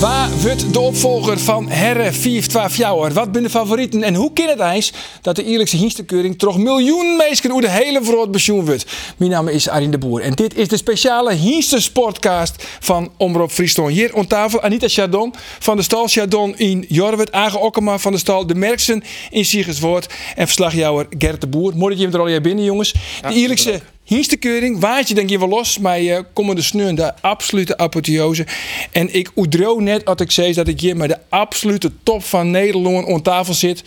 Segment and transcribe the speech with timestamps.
[0.00, 3.12] Waar wordt de opvolger van Herre 412 Jouwer?
[3.12, 4.02] Wat zijn de favorieten?
[4.02, 4.92] En hoe kan het eens
[5.22, 8.86] dat de eerlijkse hienstekeuring toch miljoen mensen over de hele wereld pensioen wordt?
[9.16, 13.50] Mijn naam is Arjen de Boer en dit is de speciale Hienste Sportcast van Omroep
[13.50, 13.92] Friesland.
[13.92, 18.18] Hier aan tafel Anita Chardon van de stal Chardon in Jorwet, Age Okkema van de
[18.18, 21.76] stal De Merksen in Siegerswoord en verslagjouwer Gert de Boer.
[21.76, 22.92] Mooi dat je hem er al binnen jongens.
[23.28, 23.80] De eerlijkse
[24.10, 28.46] Hienstekeuring, waardje denk je wel los, maar uh, komende sneur de absolute apotheose.
[28.92, 32.50] En ik oedro net als ik zei dat ik hier met de absolute top van
[32.50, 33.82] Nederland aan tafel zit.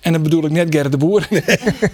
[0.00, 1.28] En dan bedoel ik net Gerrit de Boer.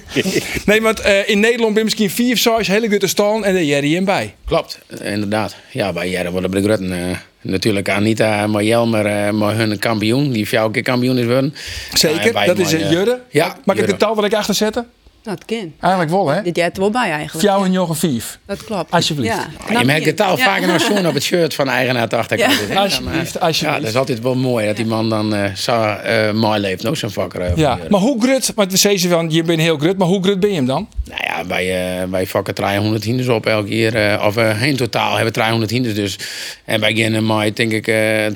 [0.67, 3.63] nee, want uh, in Nederland ben je misschien vier zes hele grote stallen en daar
[3.63, 4.35] Jerry in bij.
[4.45, 5.57] Klopt, inderdaad.
[5.71, 6.93] Ja, bij Jerry worden de Grutten.
[6.93, 11.55] Uh, natuurlijk Anita, maar Jelmer, uh, maar hun kampioen, die vier keer kampioen is geworden.
[11.95, 13.21] Zeker, Nou, dat is eh, Jurre.
[13.31, 14.87] ja, Mag ik de taal wat ik achter zetten?
[15.27, 15.73] Dat kan.
[15.81, 16.43] Eigenlijk wel, hè?
[16.43, 17.39] Dit jij er wel bij eigenlijk.
[17.39, 18.39] Fjouw en jongen vief.
[18.47, 18.91] Dat klopt.
[18.91, 19.37] Alsjeblieft.
[19.69, 19.79] Ja.
[19.79, 22.53] Je merkt het al vaker nog zo'n op het shirt van de eigenaar te achterkant.
[22.69, 22.75] Ja.
[22.75, 23.61] Eh, Alsjeblieft, alsjeblieft.
[23.77, 26.83] Ja, dat is altijd wel mooi dat die man dan eh zo eh, mooi leeft,
[26.83, 27.41] nog zo'n vakker.
[27.41, 30.23] eh, Ja, maar hoe grut, want we zeggen van je bent heel grut, maar hoe
[30.23, 30.89] grut ben je hem dan?
[31.05, 33.95] Nou ja, wij, uh, wij vakken 300 hinders op elke keer.
[33.95, 36.19] eh, of uh, in totaal hebben we 300 hinders dus.
[36.65, 38.27] En wij beginnen met, denk ik, eh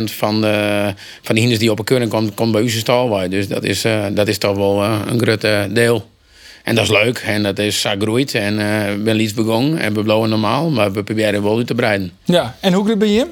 [0.00, 3.08] 20% van de, van de hinders die op een kunnen komt, komt bij onze stal
[3.08, 3.28] bij.
[3.28, 6.06] Dus dat is, eh, dat is toch wel eh, een groot eh, deel.
[6.68, 8.34] En dat is leuk en dat is gegroeid.
[8.34, 11.66] En eh, we zijn iets begonnen en we blijven normaal, maar we proberen wel uit
[11.66, 12.12] te breiden.
[12.24, 13.26] Ja, en hoe grut ben je?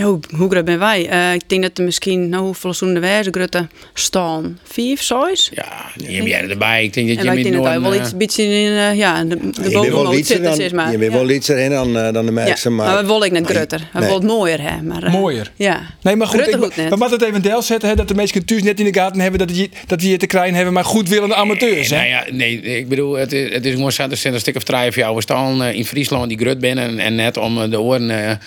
[0.00, 1.08] Ja, hoe, hoe groot ben wij?
[1.08, 4.58] Eh, ik denk dat er misschien, nou, hoeveel zo'n wijze grote staan?
[4.62, 5.50] Vijf, zes?
[5.54, 6.84] Ja, die heb jij erbij.
[6.84, 9.70] Ik denk dat En je met wij wel iets beetje in eh, ja, de, de
[9.70, 10.90] Je zitten, dan, zeg maar.
[10.90, 11.26] je bent wel ja.
[11.26, 13.00] lietser in dan, eh, dan de Ja, mensen, maar, maar...
[13.00, 13.88] we willen ik net groter.
[13.92, 14.08] We nee.
[14.08, 14.82] willen mooier, hè.
[14.82, 15.52] Maar, eh, Mooier.
[15.56, 15.80] Ja.
[16.02, 18.14] Nee, maar goed, Grutter ik, goed we moeten het even deel zetten, hè, dat de
[18.14, 20.72] mensen thuis net in de gaten hebben dat, je, dat we hier te krijgen hebben,
[20.72, 21.90] maar goedwillende amateurs.
[21.90, 21.96] Hè?
[21.96, 24.56] Nou ja, nee, ik bedoel, het is, het is gewoon zo, er zijn een stuk
[24.56, 27.80] of drie of jou staan eh, in Friesland die grut binnen en, net om de
[27.80, 28.38] oren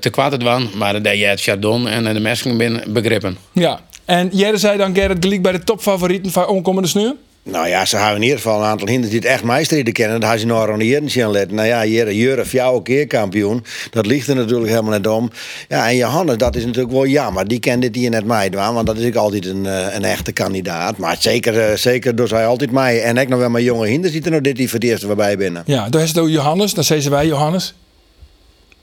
[0.00, 3.36] te kwaad te doen, maar dat je het Chardon en eh, de mensen binnen begrippen.
[3.52, 3.80] Ja.
[4.04, 7.14] En Jerry zei dan Gerrit gelijk bij de topfavorieten van onkomende sneur.
[7.50, 10.20] Nou ja, ze hebben in ieder geval een aantal hinders die het echt meistrijden kennen.
[10.20, 11.56] Dat hebben ze nog aan de zien letten.
[11.56, 13.64] Nou ja, Jere, Jure, jouw keer kampioen.
[13.90, 15.30] Dat ligt er natuurlijk helemaal net om.
[15.68, 17.48] Ja, en Johannes, dat is natuurlijk wel jammer.
[17.48, 20.32] Die kent dit hier net mij, want dat is ook altijd een, eh, een echte
[20.32, 20.96] kandidaat.
[20.96, 23.02] Maar zeker, eh, zeker door zij altijd mij.
[23.02, 25.14] En ik nog wel mijn jonge hinders die er nog dit die voor het eerst
[25.16, 25.62] bij binnen.
[25.66, 27.74] Ja, daar is het ook Johannes, dan zeggen wij Johannes.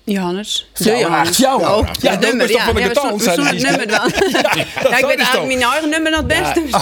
[0.06, 0.68] Johannes.
[0.74, 1.36] Johannes.
[1.36, 1.70] Fjouwer.
[1.70, 2.66] Oh, Ja, het dat nummer, is toch ja.
[2.66, 4.12] van de Ja, we getal, het nummer dan.
[4.90, 6.62] Ja, ik weet eigenlijk mijn eigen nummer het beste.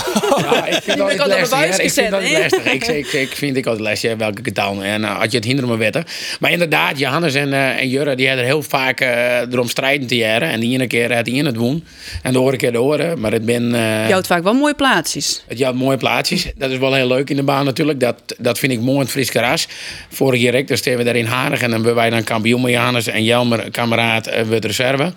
[0.43, 1.77] Ja, ik vind dat op lastig.
[1.77, 2.65] Ik vind dat lastig.
[2.65, 4.83] Ik, ik, ik vind ik altijd lastig welke getal.
[4.83, 6.03] En uh, had je het hinder me wetten.
[6.39, 10.15] Maar inderdaad, Johannes en, uh, en Jurre die hadden heel vaak uh, erom strijden te
[10.15, 10.49] jaren.
[10.49, 11.85] En die ene keer had hij in het woen.
[12.21, 13.19] En de andere keer de oren.
[13.19, 13.63] Maar het ben.
[13.63, 15.43] Uh, Je houdt vaak wel mooie plaatsjes.
[15.47, 16.51] het jouwt mooie plaatsjes.
[16.57, 17.99] Dat is wel heel leuk in de baan natuurlijk.
[17.99, 19.67] Dat, dat vind ik mooi in het Fries Karas.
[20.09, 20.63] Vorig jaar
[20.97, 21.61] we daar in Harig.
[21.61, 25.13] En dan ben wij dan kampioen met Johannes en Jelmer, kameraad, uh, wordt reserve.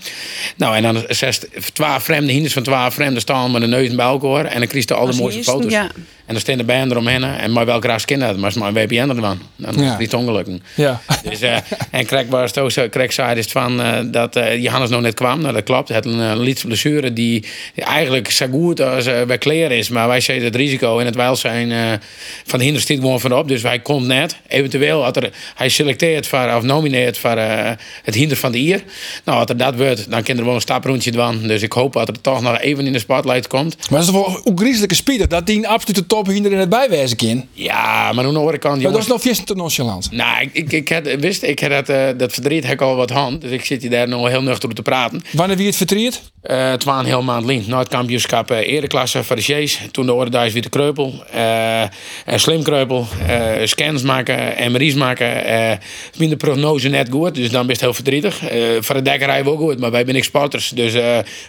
[0.57, 1.41] Nou, en dan zes,
[1.73, 4.45] twaalf vreemde hinders van twaalf vreemden staan met de neus bij elkaar.
[4.45, 5.73] En dan krijg je al de mooiste foto's.
[5.73, 5.91] ja.
[6.27, 7.25] En dan staan de banden eromheen.
[7.25, 8.37] En maar welke raas kind dat?
[8.37, 9.39] Maar een WPN ervan.
[9.57, 9.83] Dan Ja.
[9.83, 10.63] is het niet ongelukken.
[10.75, 11.01] Ja.
[11.23, 11.57] Dus, uh,
[11.91, 12.89] en Craig was het ook zo.
[12.89, 15.41] Craig zei dus van uh, dat uh, Johannes nog net kwam.
[15.41, 15.89] Nou, dat klopt.
[15.89, 17.45] Het een uh, blessure die
[17.75, 19.89] eigenlijk zo goed als bij kleren is.
[19.89, 22.01] Maar wij zeiden het risico en het welzijn
[22.47, 23.49] van de hinder stiet gewoon van op.
[23.49, 24.37] Dus hij komt net.
[24.49, 27.39] Eventueel had er, hij selecteert voor, of nomineert voor
[28.03, 28.83] het hinder van de ier.
[29.25, 31.47] Nou, als er dat wordt, dan kan er wel een staprondje doen.
[31.47, 33.77] Dus ik hoop dat er toch nog even in de spotlight komt.
[33.91, 36.69] Maar dat is wel een griezelijke speeder, dat die een absolute top hinder in het
[36.69, 37.47] bijwijzen kan.
[37.53, 40.11] Ja, maar aan de andere kant, Maar dat is nog vies te nonchalant.
[40.11, 42.97] Nou, ik, ik, ik had, wist, ik had dat, uh, dat verdriet heb ik al
[42.97, 43.41] wat hand.
[43.41, 45.23] Dus ik zit hier daar nog heel nuchter op te praten.
[45.33, 46.23] Wanneer wie het vertriert?
[46.51, 47.65] Uh, het was een heel maand lien.
[47.67, 49.81] Na het kampioenschap uh, ereklasse Sjees.
[49.91, 51.25] Toen de orde weer de kreupel.
[51.35, 51.83] Uh,
[52.35, 53.07] slim kreupel.
[53.65, 54.73] scans maken.
[54.73, 55.29] MRI's maken.
[56.13, 57.35] vind de prognose net goed.
[57.35, 58.43] Dus dan best heel verdrietig.
[58.81, 59.79] voor de dekkerij wel goed.
[59.79, 60.69] Maar wij ben ik sporters.
[60.69, 60.93] Dus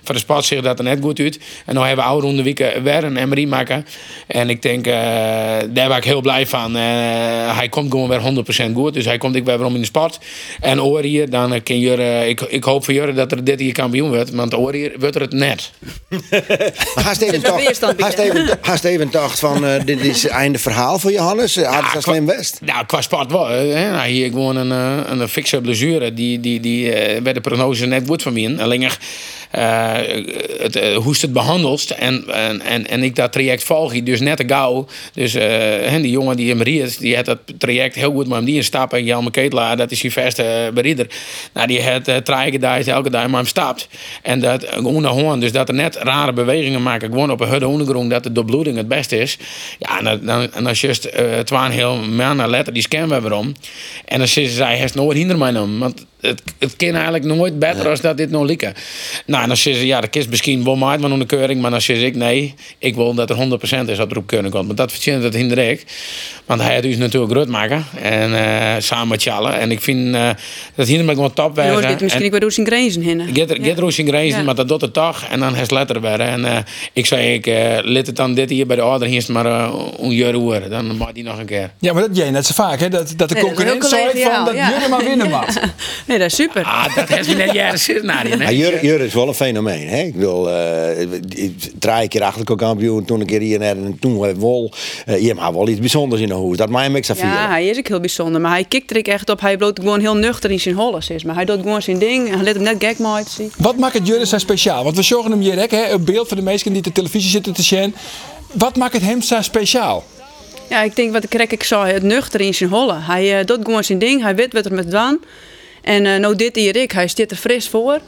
[0.04, 1.40] voor de sport zegt dat er net goed uit.
[1.66, 3.86] En nu hebben we oude ronde weken weer een MRI maken.
[4.28, 6.76] En ik denk, daar ben ik heel blij van.
[6.76, 8.94] hij komt gewoon weer 100% goed.
[8.94, 10.20] Dus hij komt ik weer om in de sport.
[10.60, 13.74] En oor hier, dan kan je, ik, ik hoop voor jullie dat er dit hier
[13.74, 14.30] kampioen wordt.
[14.30, 15.72] Want oor hier wordt er het net.
[16.96, 17.76] Haast even, bij,
[18.62, 18.90] hè?
[18.90, 21.54] even, dacht van, uh, dit is het einde verhaal voor Johannes.
[21.54, 22.60] Ze dat qua- slim best?
[22.62, 23.48] Nou, qua sport wel.
[23.48, 23.92] Hè.
[23.92, 26.14] Nou, hier gewoon een, eh, een fikse blessure.
[26.14, 28.56] Die, die, die uh, werd de prognose net goed van mij.
[28.60, 28.90] Alleen
[29.52, 29.94] eh,
[30.58, 31.92] het, eh, hoe ze het behandelt.
[31.92, 34.40] En, en, en, en ik dat traject volg je dus net
[35.14, 38.56] Dus uh, die jongen die hem riet, die had dat traject heel goed maar die
[38.56, 39.04] in stappen.
[39.04, 41.08] Jelme Ketelaar, dat is je beste berieder.
[41.54, 43.88] Nou, die had uh, drie dagen elke dag maar hem stapt.
[44.22, 47.10] En dat gewoon hoorn, dus dat er net rare bewegingen maken.
[47.10, 49.38] Gewoon op een hudde ondergrond, dat de doorbloeding het beste is.
[49.80, 50.86] Ja, en dan, en als
[51.44, 53.54] twaalf heel maanden letter die scan we weer om.
[54.06, 55.94] En dan zeggen zij, hij nooit hinder mij om.
[56.28, 57.90] Het, het kan eigenlijk nooit beter ja.
[57.90, 58.74] als dat dit nog lieken.
[59.26, 61.72] Nou, en dan zeggen ze, ja, dat is misschien wel maar van een keuring, maar
[61.72, 63.36] dan zeg ik, nee, ik wil dat er
[63.86, 64.68] 100% is dat er op keuring komt.
[64.68, 65.86] Maar dat verzint het hinder ik.
[66.46, 67.86] Want hij had dus natuurlijk groot maken.
[68.02, 69.52] En uh, samen met Jalle.
[69.52, 70.30] En ik vind uh,
[70.76, 71.56] dat hinder me gewoon top.
[71.56, 73.28] Ja, misschien ik wel in grenzen hinnen.
[73.34, 73.76] Get, er, ja.
[73.76, 74.46] get in grenzen, ja.
[74.46, 75.24] maar dat doet het toch.
[75.30, 76.20] En dan is letter weer.
[76.20, 76.58] En uh,
[76.94, 79.74] ik zei, ik uh, lid het dan dit hier bij de ouder hier maar uh,
[80.00, 80.70] een jaar horen.
[80.70, 81.72] Dan mag die nog een keer.
[81.80, 82.90] Ja, maar dat jij net zo vaak, hè?
[82.90, 85.48] Dat, dat de nee, concurrent van dat jullie maar winnen mag.
[86.06, 86.64] nee, dat is super.
[86.64, 88.38] Ah, dat heeft je net jaren scenario.
[88.38, 89.88] Ja, Jur, Jur is wel een fenomeen.
[89.88, 90.02] Hè?
[90.02, 90.54] Ik wil uh,
[91.80, 94.72] drie keer achter kampioen, toen een keer hier en toen wol.
[95.08, 96.58] Uh, je hebt wel iets bijzonders in de hoes.
[96.58, 98.42] Dat mij niks aan Ja, hij is ook heel bijzonder.
[98.42, 99.42] Maar hij kikt er echt op.
[99.42, 101.24] Hij bloot gewoon heel nuchter in zijn holles is.
[101.24, 102.30] Maar hij doet gewoon zijn ding.
[102.30, 103.52] Hij let hem net gek mooi zien.
[103.58, 104.84] Wat maakt het Jurre zo speciaal?
[104.84, 105.90] Want we zorgen hem hier, hè?
[105.92, 107.96] Een beeld van de meesten die op de televisie zitten te zien.
[108.52, 110.04] Wat maakt het hem zo speciaal?
[110.70, 112.96] Ja, ik denk wat ik ik zou het nuchter in zijn holle.
[113.00, 114.22] Hij uh, doet gewoon zijn ding.
[114.22, 115.20] Hij weet wat er met dan.
[115.88, 118.00] En uh, nou dit hier ik, hij zit er fris voor.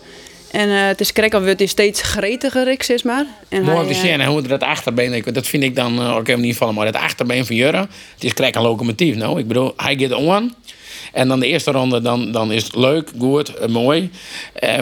[0.52, 3.26] En uh, het is krek of het is steeds gretiger, ik zeg maar.
[3.50, 6.58] En Mooi om te zien hoe dat achterbeen, dat vind ik dan ook helemaal niet
[6.58, 9.16] van, maar dat achterbeen van Jurre, het is krek een locomotief.
[9.16, 10.54] Nou, ik bedoel, hij gaat on.
[11.14, 14.10] En dan de eerste ronde, dan, dan is het leuk, goed, mooi.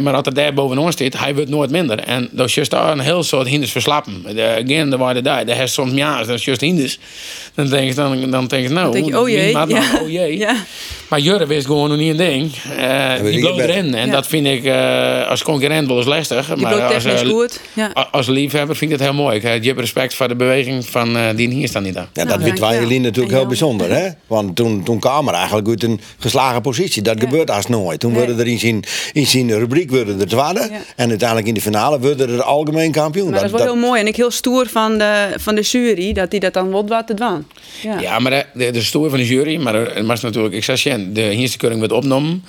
[0.02, 2.00] Maar als er daar bovenaan zit, hij wordt nooit minder.
[2.00, 4.24] En dat is juist daar een heel soort hinders verslappen.
[4.28, 5.46] Again, de waarde daar.
[5.46, 7.00] Dat is soms ja, dat is juist hinders.
[7.54, 9.52] Dan denk je, dan, dan denk je nou, denk je, oh jee.
[9.52, 9.66] Ja.
[10.02, 10.38] oh jee.
[10.48, 10.56] Ja.
[11.08, 12.52] Maar Jurre wist gewoon nog niet een ding.
[12.80, 13.96] Uh, die bloot erin.
[13.96, 14.12] En ja.
[14.12, 16.48] dat vind ik uh, als concurrent wel eens lastig.
[16.48, 17.60] Die maar als, uh, goed.
[17.74, 18.08] Ja.
[18.12, 19.42] als liefhebber vind ik het heel mooi.
[19.42, 22.10] Je hebt respect voor de beweging van uh, die hier staan niet aan.
[22.14, 23.92] Ja, dat vindt jullie natuurlijk heel bijzonder.
[23.92, 24.10] Hè?
[24.28, 27.02] Want toen, toen kwam er eigenlijk uit een geslagen positie.
[27.02, 28.00] Dat gebeurt als nooit.
[28.00, 28.84] Toen worden er in zijn,
[29.14, 30.70] in zijn rubriek worden er tweede.
[30.96, 33.30] En uiteindelijk in de finale worden er algemeen kampioen.
[33.30, 34.02] Maar dat, dat is wel heel mooi.
[34.02, 37.08] En ik heel stoer van de, van de jury dat hij dat dan wat wat
[37.08, 37.46] te doen.
[37.82, 38.00] Ja.
[38.00, 40.64] ja, maar de, de, de stoer van de jury, maar er was natuurlijk, ik
[41.14, 42.44] de eerste keuring werd opgenomen.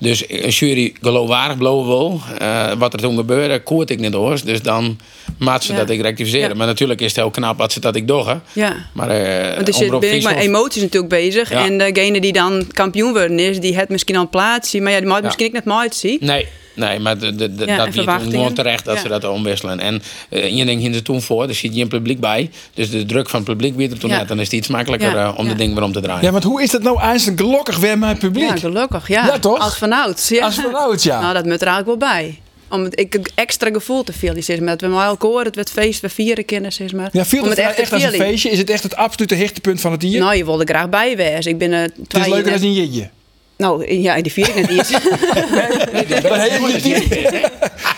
[0.00, 2.20] Dus een jury geloofwaardig blijven wil.
[2.42, 4.40] Uh, wat er toen gebeurde, koert ik niet door.
[4.44, 4.98] Dus dan
[5.38, 5.78] maat ze ja.
[5.78, 6.48] dat ik rectificeren.
[6.48, 6.54] Ja.
[6.54, 8.40] Maar natuurlijk is het heel knap wat ze dat ik doe.
[8.52, 8.76] Ja.
[8.92, 11.50] Maar, uh, dus ben ik met emoties natuurlijk bezig.
[11.50, 11.64] Ja.
[11.64, 14.82] En degene die dan kampioen worden is, die het misschien al een plaats zien.
[14.82, 16.18] Maar ja, die misschien ik net nooit zien.
[16.20, 16.46] Nee.
[16.76, 19.00] Nee, maar de, de, de, ja, dat biedt gewoon terecht dat ja.
[19.00, 19.80] ze dat omwisselen.
[19.80, 22.50] En uh, je denkt hier toen voor, er zit je een publiek bij.
[22.74, 24.28] Dus de druk van het publiek weer er toen net.
[24.28, 26.24] Dan is het iets makkelijker uh, om de ding weer om te draaien.
[26.24, 28.48] Ja, want hoe is dat nou eigenlijk gelukkig weer met het publiek?
[28.48, 29.26] Ja, gelukkig, ja.
[29.26, 29.58] Ja, toch?
[29.58, 30.28] Als vanouds.
[30.28, 30.44] Ja.
[30.44, 31.20] Als vanouds, ja.
[31.20, 34.34] Nou, dat moet er eigenlijk wel bij om het ik, extra gevoel te veel.
[34.42, 34.68] Zeg maar.
[34.68, 36.72] Dat we maar elkaar het werd feest, we vieren.
[36.72, 37.08] Zeg maar.
[37.12, 38.50] Ja, viel het, het echt, echt als een feestje?
[38.50, 40.20] Is het echt het absolute hechtepunt van het dier?
[40.20, 41.50] Nou, je wilde graag bij wezen.
[41.50, 43.10] Ik ben uh, Het is leuker dan een jitje.
[43.56, 44.90] Nou, ja, die vier ik net eens.
[44.90, 47.50] nee, dan heb je.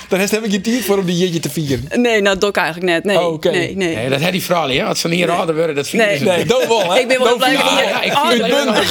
[0.08, 1.84] Dan heb je tijd voor om die jitje te vieren.
[1.94, 3.04] Nee, nou, dok eigenlijk net.
[3.04, 3.52] Nee, oh, okay.
[3.52, 3.94] nee, nee.
[3.94, 4.86] nee, dat had die vrouw, ja.
[4.86, 6.14] Als ze niet ouder worden, dat vind nee.
[6.14, 7.00] ik Nee, dat wel, hè?
[7.00, 8.42] Ik ben wel blij dat ja, ja, ik vind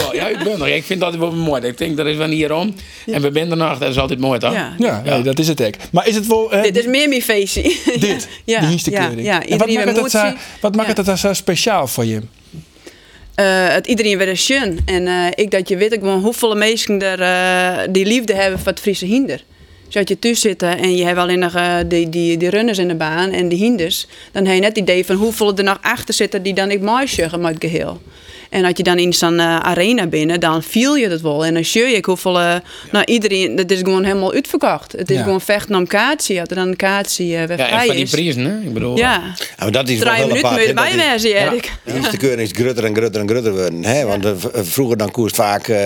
[0.08, 0.14] oh.
[0.14, 0.75] Ja, ik ben er.
[0.75, 1.62] Ik vind dat wel mooi.
[1.62, 2.75] Ik denk, dat is van hier om.
[3.06, 3.78] En we zijn er nog.
[3.78, 4.54] Dat is altijd mooi, toch?
[4.54, 5.14] Ja, ja, ja.
[5.14, 5.74] Nee, dat is het ook.
[5.92, 6.54] Maar is het wel...
[6.54, 7.62] Uh, dit is meer mijn feestje.
[8.00, 8.28] Dit?
[8.46, 9.24] ja, die eerste keuring.
[9.24, 12.22] Ja, en wat maakt het, dat, wat maakt het zo speciaal voor je?
[13.39, 14.80] Uh, het iedereen weer een schön.
[14.86, 18.60] En uh, ik dat je weet ik gewoon hoeveel mensen er uh, die liefde hebben
[18.60, 19.44] voor het Friese hinder.
[19.89, 21.54] Dus je thuis zit en je hebt alleen nog
[21.88, 24.78] die, die, die runners in de baan en de hinders, dan heb je net het
[24.78, 28.01] idee van hoeveel er nog achter zitten die dan ik mooi met het geheel.
[28.50, 31.45] En als je dan in zo'n uh, arena binnen, dan viel je dat wel.
[31.45, 32.56] En dan zie je hoeveel, uh,
[32.92, 34.92] nou iedereen, dat is gewoon helemaal uitverkocht.
[34.92, 35.24] Het is ja.
[35.24, 36.40] gewoon vechten om kaartje.
[36.40, 38.10] Als er dan een kaartje uh, weer ja, vrij en van die is.
[38.12, 38.60] prijzen, hè?
[38.60, 38.98] Ik bedoel...
[38.98, 39.21] Ja.
[39.38, 41.71] ja maar dat is Drie wel minuten moet je erbij wezen, Erik.
[41.83, 43.83] De eerste keuring is grutter en grutter en grutter worden.
[43.83, 44.06] Hè?
[44.06, 45.78] Want vroeger dan koest vaak, uh,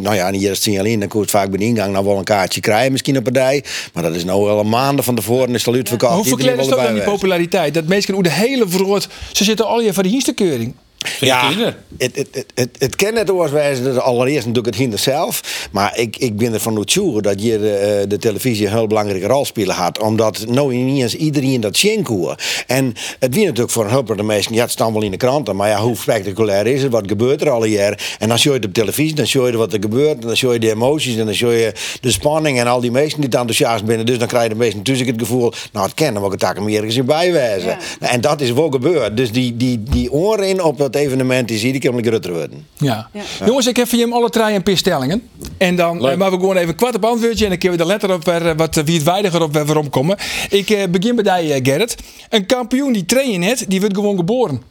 [0.00, 2.60] nou ja, niet eerst alleen, dan koest vaak bij de ingang nog wel een kaartje
[2.60, 3.64] krijgen, misschien een partij.
[3.92, 6.30] Maar dat is nou wel een maanden van tevoren is al uitverkocht.
[6.30, 7.74] Hoe is dat dan die populariteit?
[7.74, 10.74] Dat mensen hoe de hele vroeg, ze zitten al je voor de eerste keuring.
[11.20, 11.52] Ja,
[11.98, 15.68] het, het, het, het, het kan net oorzaken, allereerst natuurlijk het hinder zelf.
[15.70, 19.44] Maar ik, ik ben ervan overtuigd dat je de, de televisie een heel belangrijke rol
[19.44, 19.98] spelen had.
[19.98, 22.34] Omdat nou niet eens iedereen dat zien kon.
[22.66, 25.16] En het wie natuurlijk voor een hulp de mensen, ja het staat wel in de
[25.16, 25.56] kranten.
[25.56, 26.92] Maar ja, hoe spectaculair is het?
[26.92, 28.16] Wat gebeurt er al jaar?
[28.18, 30.20] En dan zie je het op televisie, dan zie je wat er gebeurt.
[30.20, 32.90] En dan zie je de emoties en dan zie je de spanning en al die
[32.90, 34.06] mensen die enthousiast binnen.
[34.06, 36.40] Dus dan krijg je de meesten natuurlijk het gevoel, nou het kennen, we ik het
[36.40, 37.68] daar meer ergens in bijwijzen.
[38.00, 38.08] Ja.
[38.08, 39.16] En dat is wel gebeurd.
[39.16, 42.66] Dus die, die, die oren op dat even evenementen zie, die kunnen groter worden.
[42.76, 43.08] Ja.
[43.12, 43.22] Ja.
[43.46, 45.28] Jongens, ik heb voor jullie alle drie een paar stellingen.
[45.58, 46.12] En dan Leuk.
[46.12, 47.44] eh, maar we gewoon even kwart op antwoordje.
[47.44, 49.64] En dan kunnen we de letter op weer, eh, wat wie het weidiger op weer
[49.66, 50.16] waarom komen.
[50.50, 51.96] Ik eh, begin bij jou, Gerrit.
[52.28, 54.62] Een kampioen die train je net, die wordt gewoon geboren.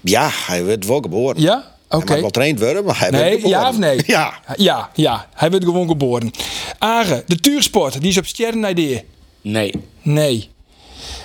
[0.00, 1.40] Ja, hij wordt wel geboren.
[1.42, 1.76] Ja?
[1.88, 2.10] Hij Oké.
[2.12, 3.58] mag wel traind worden, maar hij wordt Nee, geboren.
[3.60, 4.00] ja of nee?
[4.06, 4.32] Ja.
[4.56, 5.26] Ja, ja.
[5.34, 6.30] Hij wordt gewoon geboren.
[6.78, 9.04] Age, de tuursport, die is op sterren idee.
[9.40, 9.74] Nee.
[10.02, 10.50] Nee.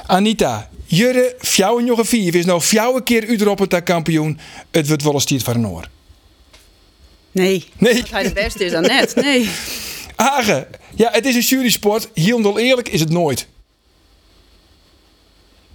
[0.05, 2.35] Anita, Jurre, fjouwen nog een vier.
[2.35, 4.39] is nou fjouwen keer Udroppen ter kampioen.
[4.71, 5.87] Het wordt wel eens tijd van een oor.
[7.31, 7.65] Nee.
[7.77, 8.01] Nee.
[8.01, 9.15] Als hij de beste is dan net.
[9.15, 9.49] Nee.
[10.15, 12.09] Age, ja, het is een jurysport.
[12.13, 13.47] Heel eerlijk is het nooit.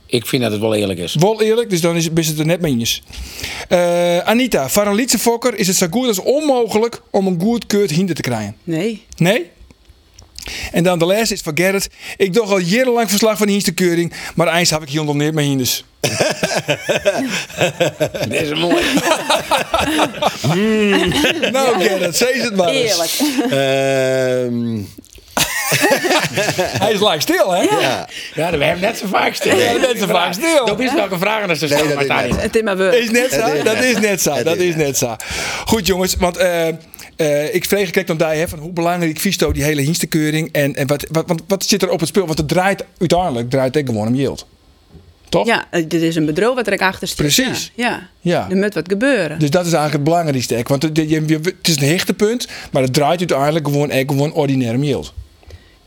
[0.06, 1.14] Ik vind dat het wel eerlijk is.
[1.14, 3.02] Wel eerlijk, dus dan is, is het er net mee eens.
[3.68, 7.90] Eh, Anita, voor een liedsefokker is het zo goed als onmogelijk om een goed keurt
[7.90, 8.56] hinder te krijgen.
[8.64, 9.02] Nee.
[9.16, 9.50] Nee?
[10.72, 11.88] En dan de laatste is van Gerrit.
[12.16, 15.44] Ik doe al jarenlang verslag van de hinstekeuring, maar eens heb ik hier niet meer
[15.44, 15.84] hinders.
[18.28, 18.84] Dit is mooi.
[21.52, 22.90] Nou Gerrit, zeg het maar eens.
[22.90, 23.50] Eerlijk.
[23.52, 24.80] Ehm,
[26.82, 27.62] Hij is like stil, hè?
[27.62, 28.08] ja.
[28.34, 29.56] Ja, we hebben net zo vaak stil.
[29.56, 30.66] Ja, net zo vaak stil.
[30.66, 32.42] Dat is welke vragen dat ze stellen, dat net.
[32.42, 32.98] Het is maar we.
[32.98, 33.62] Is net zo?
[33.62, 34.42] Dat is net zo.
[34.42, 35.16] Dat is is net zo.
[35.64, 36.36] Goed jongens, want
[37.18, 40.48] eh, eh, ik vreeg ik dan daar hè, van hoe belangrijk visto die hele hinstekeuring
[40.52, 42.26] en, en wat, wat, wat zit er op het spel?
[42.26, 44.46] Want het draait uiteindelijk draait het gewoon om yield.
[45.28, 45.46] Toch?
[45.46, 47.16] Ja, eh, dit is een bedrijf wat er achter zit.
[47.16, 47.72] Precies.
[47.74, 47.88] Ja.
[47.88, 48.08] ja.
[48.20, 48.46] Ja.
[48.50, 49.38] Er moet wat gebeuren.
[49.38, 50.62] Dus dat is eigenlijk het belangrijkste.
[50.66, 55.14] Want het, het is een hechtepunt, maar het draait uiteindelijk gewoon, echt gewoon ordinair yield.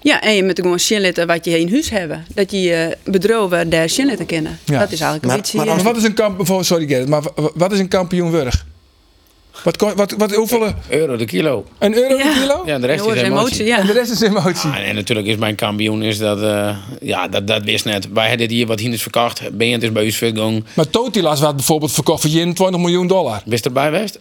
[0.04, 2.26] Ja, en je moet gewoon zien wat je in huis hebben.
[2.34, 4.60] Dat je je bedrijven daar zien te kennen.
[4.66, 4.80] Ja.
[4.80, 5.58] Dat is eigenlijk Maar- een beetje...
[5.58, 6.64] maar eh, Maar wat is een kampioen?
[6.64, 8.66] Sorry Gerrit, maar wa- wat is een kampioenwurg?
[9.64, 10.74] Wat, wat, wat, hoeveel?
[10.90, 11.66] Euro de kilo.
[11.80, 12.24] Een euro Ja.
[12.24, 12.64] per kilo?
[12.66, 13.66] Ja, de rest is emotie.
[13.66, 13.78] ja.
[13.78, 14.70] En de rest is emotie.
[14.70, 18.08] Ah, en natuurlijk is mijn kampioen is dat, eh, ja, dat, dat wist net.
[18.14, 19.58] Wij hebben dit hier wat hinders verkocht.
[19.58, 20.66] Bent is bij vergaan.
[20.74, 23.42] Maar Totilas werd bijvoorbeeld verkocht voor 21 miljoen dollar.
[23.46, 24.20] Wist erbij geweest?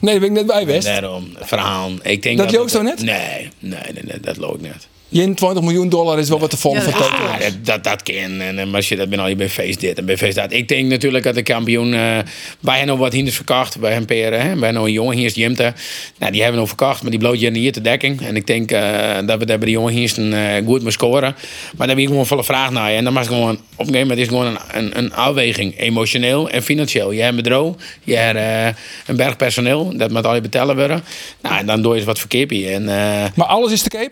[0.00, 0.86] Nee, dat ben ik net bij West.
[0.86, 1.90] Daarom, verhaal.
[2.02, 3.02] Ik denk Dat dat, loopt zo net?
[3.02, 4.86] Nee, nee, nee, nee dat loopt net.
[5.12, 7.10] 21 miljoen dollar is wel wat te volgen Ja, van dat-.
[7.10, 8.14] Ah, dat, dat, dat kan.
[8.14, 10.52] En, en als je dat ben al je bij feest dit en bij feest dat.
[10.52, 11.94] Ik denk natuurlijk dat de kampioen.
[11.94, 12.18] eh
[12.60, 13.80] wij hebben nog wat hinders verkocht.
[13.80, 14.38] Bij een peren.
[14.38, 14.44] Hè?
[14.44, 15.72] Wij hebben nog een jongen hier is Jimte.
[16.18, 18.20] Nou, die hebben we nog verkocht, maar die bloot je niet te dekking.
[18.20, 18.80] En ik denk eh,
[19.26, 21.34] dat we daar bij de jongen hier eh, goed moeten scoren.
[21.76, 22.90] Maar daar heb ik gewoon volle vraag naar.
[22.90, 26.48] En dan mag gewoon op een gegeven moment is gewoon een, een, een afweging, emotioneel
[26.50, 27.10] en financieel.
[27.12, 27.72] Je hebt een bedrijf,
[28.04, 31.02] je hebt eh, een berg personeel, dat moet al je betalen worden.
[31.42, 32.52] Nou, en dan doe je eens wat verkeerd.
[32.52, 34.10] En eh, Maar alles is te cape?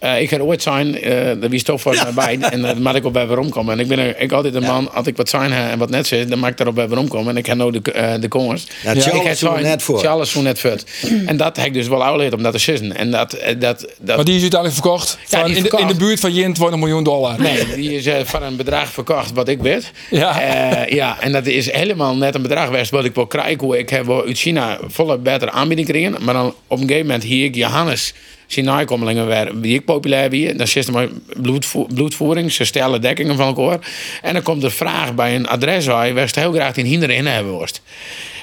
[0.00, 2.48] Eh, ik ga ooit zijn, eh dat wie toch voor mij bij.
[2.50, 3.72] En dan mag ik op bij waarom komen.
[3.72, 5.90] En ik ben er, ik altijd een man, als ik wat zijn heb en wat
[5.90, 7.30] net zit, dan mag ik daarop bij waarom komen.
[7.30, 8.66] En ik heb nou de, eh de komers.
[8.82, 9.98] Ja, ik Charles heb is er net voor.
[9.98, 10.84] Charles zo net vet.
[11.26, 12.96] En dat heb ik dus wel uitgeleerd om dat te zitten.
[12.96, 15.62] En dat, eh, dat, dat Maar die is uiteindelijk verkocht Ja, van in, de, in
[15.62, 15.98] de verkocht.
[15.98, 17.40] buurt van 21 miljoen dollar.
[17.40, 19.90] Nee, die is eh, van een bedrag verkocht wat ik weet.
[20.10, 20.40] Ja.
[20.40, 23.58] Eh, ja, en dat is helemaal net een bedrag geweest wat ik wil krijgen.
[23.60, 26.16] Hoe ik heb uit China volle betere aanbieding gekregen.
[26.24, 28.14] Maar dan op een gegeven moment hier ik Johannes
[28.52, 30.54] zien nakomelingen weer die ik populair wie.
[30.54, 31.08] Dan zit er maar
[31.40, 33.78] bloedvo bloedvoering, ze stellen dekkingen van elkaar.
[34.22, 37.26] En dan komt de vraag bij een adres waar je heel graag die hinder in
[37.26, 37.82] hebben worst.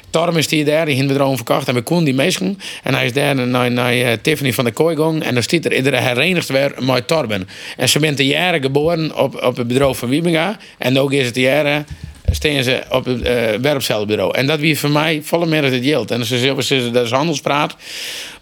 [0.09, 2.59] Torm is die daar, die heeft bedrijf verkocht en we konden die meesten.
[2.83, 5.73] En hij is daar naar, eh, Tiffany van de Kooi gegaan en dan stiet er
[5.75, 7.47] iedere herenigd weer met Torben.
[7.77, 11.25] En ze bent de jaren geboren op, op het bedrijf van Wiebinga en ook is
[11.25, 11.85] het de jaren
[12.31, 14.35] steen ze op het uh, werkcelbureau.
[14.37, 16.11] En dat wie voor mij volle meer het geld.
[16.11, 17.75] En ze zeggen, ze- dat is handelspraat.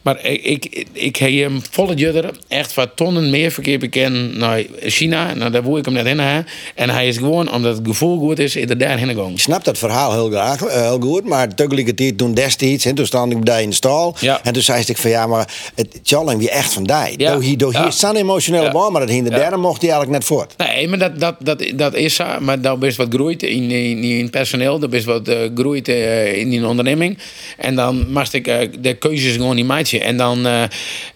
[0.06, 4.64] Maar ik, ik, ik heb hem volle judder echt wat tonnen meer verkeer bekend naar
[4.82, 5.34] China.
[5.34, 6.20] Nou, daar woe ik hem net in.
[6.20, 6.42] Hè.
[6.76, 9.32] En hij is gewoon, omdat het gevoel goed is, is er daarheen gegaan.
[9.32, 11.26] Ik snap dat verhaal heel graag, eh, heel goed.
[11.26, 14.16] Maar tegelijkertijd toen destijds, en toen stond ik bij in de stal.
[14.20, 14.40] Ja.
[14.44, 16.94] En toen zei ik van ja, maar het Challing wie echt van die.
[17.18, 17.32] Ja.
[17.32, 17.88] Door hier, door hier Ja.
[17.88, 18.72] is zo'n emotionele Ja.
[18.72, 19.38] band, maar dat hinder Ja.
[19.40, 20.54] derde mocht hij eigenlijk net voort.
[20.58, 22.26] Nee, maar dat, dat, dat, dat is zo.
[22.40, 24.80] Maar dan best wat groeit in, in, in personeel.
[24.80, 27.18] Dan best wat eh, groeit eh, in die onderneming.
[27.58, 28.44] En dan mag ik
[28.84, 29.94] de keuzes gewoon niet maken.
[30.02, 30.64] En dan, eh,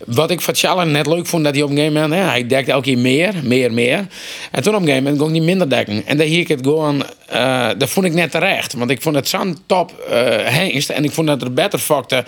[0.05, 2.47] wat ik van Challen net leuk vond, dat hij op een gegeven moment, hè, hij
[2.47, 4.07] dekte elke keer meer, meer, meer.
[4.51, 6.05] En toen op een gegeven moment kon niet minder dekken.
[6.05, 8.73] En dan hier ik het gewoon, eh, dat vond ik net terecht.
[8.73, 10.89] Want ik vond het zo'n top eh hengst.
[10.89, 12.25] En ik vond dat er beter fakte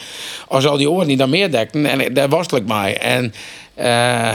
[0.47, 1.85] als al die oren die dan meer dekten.
[1.85, 2.93] En daar worstel ik mee.
[2.97, 3.33] En...
[3.75, 4.31] eh,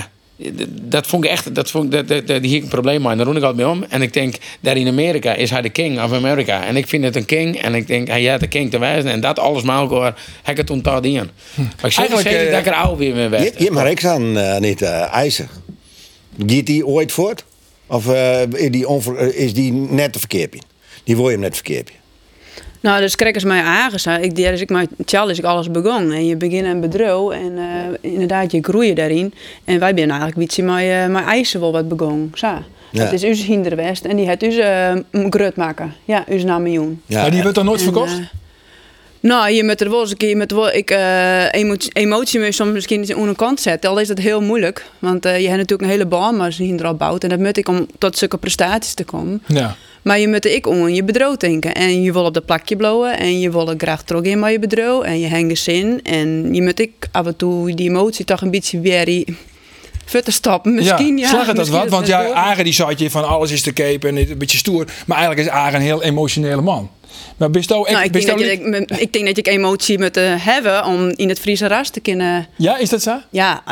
[0.71, 3.11] dat vond ik echt, dat vond ik, dat, dat, dat, hier een probleem mee.
[3.11, 3.85] En daar roen ik altijd mee om.
[3.89, 6.65] En ik denk, daar in Amerika is hij de king of Amerika.
[6.65, 7.57] En ik vind het een king.
[7.63, 9.11] En ik denk, hij heeft de king te wijzen.
[9.11, 10.85] En dat alles maar elkaar, heb ik het.
[10.85, 11.25] Maar
[11.65, 13.59] ik zeg Eigenlijk, zeker eh, dat ik er oude weer mee Je, werd.
[13.59, 15.49] je maar ik aan eh, niet eh, eisen.
[16.47, 17.45] Giet die ooit voort?
[17.87, 18.07] Of
[18.53, 20.57] is, die onver- is die net te verkeerd?
[21.05, 21.91] Die wil je hem net verkeerd.
[22.87, 24.23] Nou, dus krijgen ze mij aangestaan.
[24.23, 26.17] Ik, dus ik met Charles is ik alles begonnen.
[26.17, 29.35] En je begint een bedrijf en eh, inderdaad, je groeit daarin.
[29.65, 32.31] En wij zijn eigenlijk iets met, uh, met eisen wel wat begonnen.
[32.35, 32.47] Zo.
[32.91, 33.05] Ja.
[33.05, 34.05] Dat is uw hinderwest.
[34.05, 34.93] En die heeft u uh,
[35.31, 35.95] grut maken.
[36.05, 37.03] Ja, u na miljoen.
[37.07, 38.13] Ja, maar die wordt dan nooit En, verkocht?
[38.13, 38.25] eh,
[39.27, 42.73] nou, je moet er wel eens een keer wel, ik, eh, emotie, emotie mee soms
[42.73, 43.91] misschien aan een kant zetten.
[43.91, 44.87] Al is dat heel moeilijk.
[44.99, 47.23] Want eh, je hebt natuurlijk een hele baan maar ze hinder al bouwt.
[47.23, 49.43] En dat moet ik om tot zulke prestaties te komen.
[49.47, 49.77] Ja.
[50.07, 51.75] Maar je moet er ik om je bedrijf denken.
[51.75, 53.19] En je wil op dat plakje blowen.
[53.19, 55.03] En je wil er graag terug in bij je bedrijf.
[55.03, 56.01] En je hangt zin.
[56.03, 59.25] En je moet ik af en toe die emotie toch een beetje weer
[60.05, 60.75] verder stappen.
[60.75, 61.29] Misschien ja.
[61.29, 61.89] slag het dat wat?
[61.89, 62.33] Want ja.
[62.33, 64.85] Agen die zat je van alles is te kepen en een beetje stoer.
[65.07, 66.91] Maar eigenlijk is Agen een heel emotionele man.
[67.37, 69.43] Maar bist ook, Nou, ik, bist denk ook dat je, ik, ik denk dat je
[69.43, 72.49] emotie moet eh, hebben om in het Friese ras te kunnen.
[72.57, 73.19] Ja, is dat zo?
[73.31, 73.63] Ja,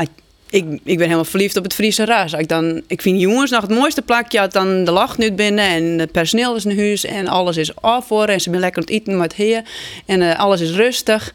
[0.55, 2.33] ik, ik, ik ben helemaal verliefd op het Friese ras.
[2.33, 5.65] Ik, dan, ik vind jongens nog het mooiste plakje als dan de lach nu binnen
[5.65, 8.83] en het personeel is in huis en alles is af voor en ze zijn lekker
[8.83, 9.63] aan het eten met heer
[10.07, 11.35] en eh, alles is rustig.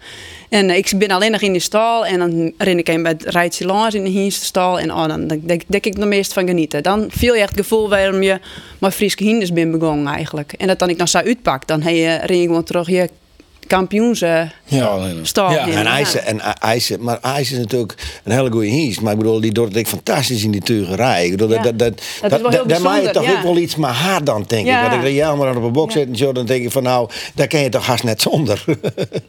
[0.49, 3.11] En eh, ik ben alleen nog in de stal en dan ren ik een bij
[3.11, 6.83] het rijtje langs in de hindenstal en oh, dan denk, ik er meest van genieten.
[6.83, 8.39] Dan viel je echt het gevoel waarom je
[8.79, 10.53] met Friese hinders bent begonnen eigenlijk.
[10.53, 13.09] En dat dan ik dan zo uitpak, dan heb je, ren je gewoon terug je
[13.69, 14.99] kampioens eh, Ja.
[15.23, 15.67] stal Ja.
[15.67, 18.99] En IJzer, en IJzer, maar IJzer is natuurlijk een hele goede hies.
[18.99, 21.25] Maar ik bedoel, die doet het ook fantastisch in die tugerij.
[21.25, 21.61] Ik bedoel, Ja.
[21.61, 23.37] dat, dat, Dat is wel heel daar maak je bijzonder, toch ja.
[23.37, 24.85] ook wel iets maar haar dan, denk Ja.
[24.85, 24.91] ik.
[24.91, 25.99] Want ik ja, maar op een box Ja.
[25.99, 28.63] zit en zo, dan denk ik van nou, daar ken je toch haast net zonder.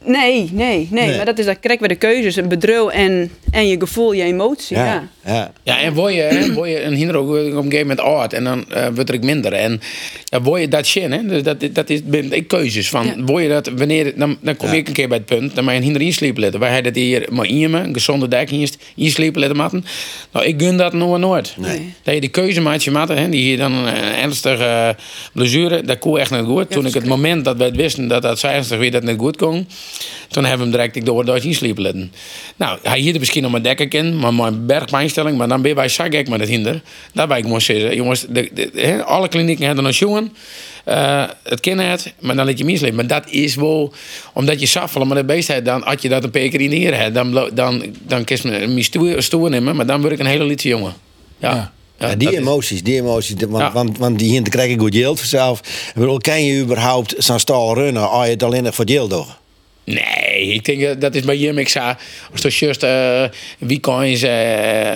[0.04, 1.16] Nee, nee, nee, Nee.
[1.16, 4.22] Maar dat is dat krijg we de keuzes, een bedrijf en, en je gevoel, je
[4.22, 4.76] emotie.
[4.76, 5.08] Ja.
[5.24, 5.52] ja.
[5.62, 8.32] Ja, en word je, hè, word je een hinder ook op een gegeven moment oud
[8.32, 9.52] en dan eh wordt er ook minder.
[9.52, 9.80] En
[10.24, 11.26] ja, word je dat zin, hè?
[11.26, 13.06] Dus dat, dat is ben ik keuzes van.
[13.06, 13.14] Ja.
[13.24, 15.72] Word je dat wanneer, dan, dan kom ik een keer bij het punt, dan mag
[15.72, 16.60] je een hinder inslepen letten.
[16.60, 19.84] Wij hebben dat hier maar in me, een gezonde dek in inslepen letten matten.
[20.32, 21.54] Nou, ik gun dat nog nooit.
[21.56, 21.92] Nee.
[22.02, 24.88] Dat je de keuze maakt je matten, hè, die hier dan een ernstige eh,
[25.32, 26.70] blessure, dat kon echt niet goed.
[26.70, 29.18] toen ik het moment dat wij het wisten dat dat zo ernstig weer dat niet
[29.18, 29.68] goed kon,
[30.28, 32.12] toen hebben we hem direct ik door Duits inslepen letten.
[32.56, 35.88] Nou, hij hier misschien nog maar dekken ken, maar mijn bergpijnstelling, maar dan ben wij
[35.88, 36.82] zo gek met het hinder.
[37.12, 40.32] Dat wij ik moest zeggen, jongens, de, alle klinieken hebben een jongen.
[40.84, 42.96] Eh, het kind het, maar dan laat je mislepen.
[42.96, 43.92] Maar dat is wel,
[44.32, 46.70] omdat je saffelen met de beest hebt, dan had je dat een paar keer in
[46.70, 50.12] de eer hebt, dan, dan, dan kies me me stoer, stoer nemen, maar dan word
[50.12, 50.94] ik een hele liedje jongen.
[51.38, 51.50] Ja.
[51.54, 51.72] Ja.
[51.98, 53.34] Ja, Ja, die is- emoties, die emoties.
[53.48, 53.72] Want, Ja.
[53.72, 55.58] want, want die hier krijg ik goed geld vanzelf.
[55.88, 59.10] Ik bedoel, kan je überhaupt zo'n stal runnen als je het alleen nog voor geld
[59.10, 59.26] doet?
[59.94, 61.58] Nee, ik denk dat is bij Jim.
[61.58, 61.94] Ik zei,
[62.32, 63.22] als het juist eh
[63.58, 64.24] weekends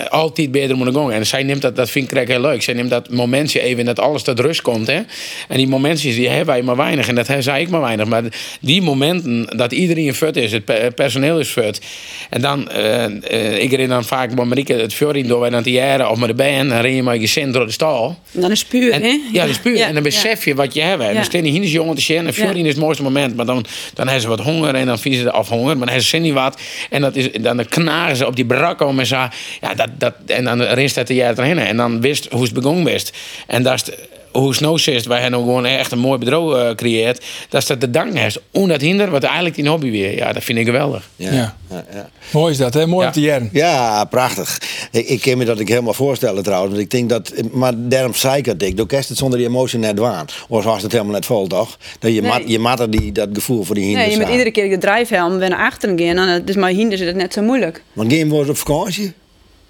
[0.09, 1.11] altijd beter moeten gaan.
[1.11, 2.61] En zij neemt dat, dat vind ik heel leuk.
[2.63, 4.87] Zij neemt dat momentje even dat alles tot rust komt.
[4.87, 5.01] Hè?
[5.47, 7.07] En die momentjes die hebben wij maar weinig.
[7.07, 8.05] En dat zei ik maar weinig.
[8.07, 8.23] Maar
[8.61, 11.81] die momenten dat iedereen fut is, het pe- het personeel is fut.
[12.29, 16.09] En dan, eh, ik ren dan vaak met Marieke het fjording door naar de jaren
[16.09, 16.69] of met de band.
[16.69, 18.17] Dan ren je maar je zin door de stal.
[18.33, 19.19] En dan is het puur, En, hè?
[19.31, 19.77] ja, dat is puur.
[19.77, 21.01] Ja, en dan besef je wat je hebt.
[21.03, 22.27] En dan staan die hinders jongen te zien.
[22.27, 23.35] En 14 is het mooiste moment.
[23.35, 24.75] Maar dan, dan hebben ze wat honger.
[24.75, 25.65] En dan vinden ze af honger.
[25.65, 26.61] Maar dan hebben ze niet wat.
[26.89, 29.27] En dat is, dan knagen ze op die brak om en zo.
[29.61, 31.59] Ja, dat, dat, en dan rinst het jaar erheen.
[31.59, 33.17] En dan wist hoe het begonnen wist.
[33.47, 33.93] En dat is...
[34.41, 37.23] hoe Snow is, wij hebben gewoon echt een mooi bedrijf eh, gecreëerd.
[37.49, 38.37] Dat is dat de dank is.
[38.51, 40.15] Om dat hinder, wat eigenlijk die hobby weer.
[40.15, 41.09] Ja, dat vind ik geweldig.
[41.15, 41.31] Ja.
[41.33, 41.55] Ja.
[41.69, 42.09] Ja, ja.
[42.31, 42.87] Mooi is dat, hè?
[42.87, 43.07] Mooi Ja.
[43.07, 43.49] op de.
[43.59, 44.57] Ja, prachtig.
[44.91, 46.71] Ik, ik kan me dat ik helemaal voorstellen trouwens.
[46.73, 48.77] Want ik denk dat, maar daarom zei ik het ik.
[48.77, 50.25] Doe kerst het zonder die emotie net waan.
[50.47, 51.77] Of was het helemaal net vol, toch?
[51.99, 52.29] Dat je, Nee.
[52.31, 52.41] mat,
[52.77, 55.37] je er die, dat gevoel voor die Nee, hinders je moet iedere keer de drijfhelm
[55.37, 56.17] weer naar achteren gaan.
[56.17, 57.83] En het is maar hinder is het net zo moeilijk.
[57.93, 59.13] Want geen woord op vakantie?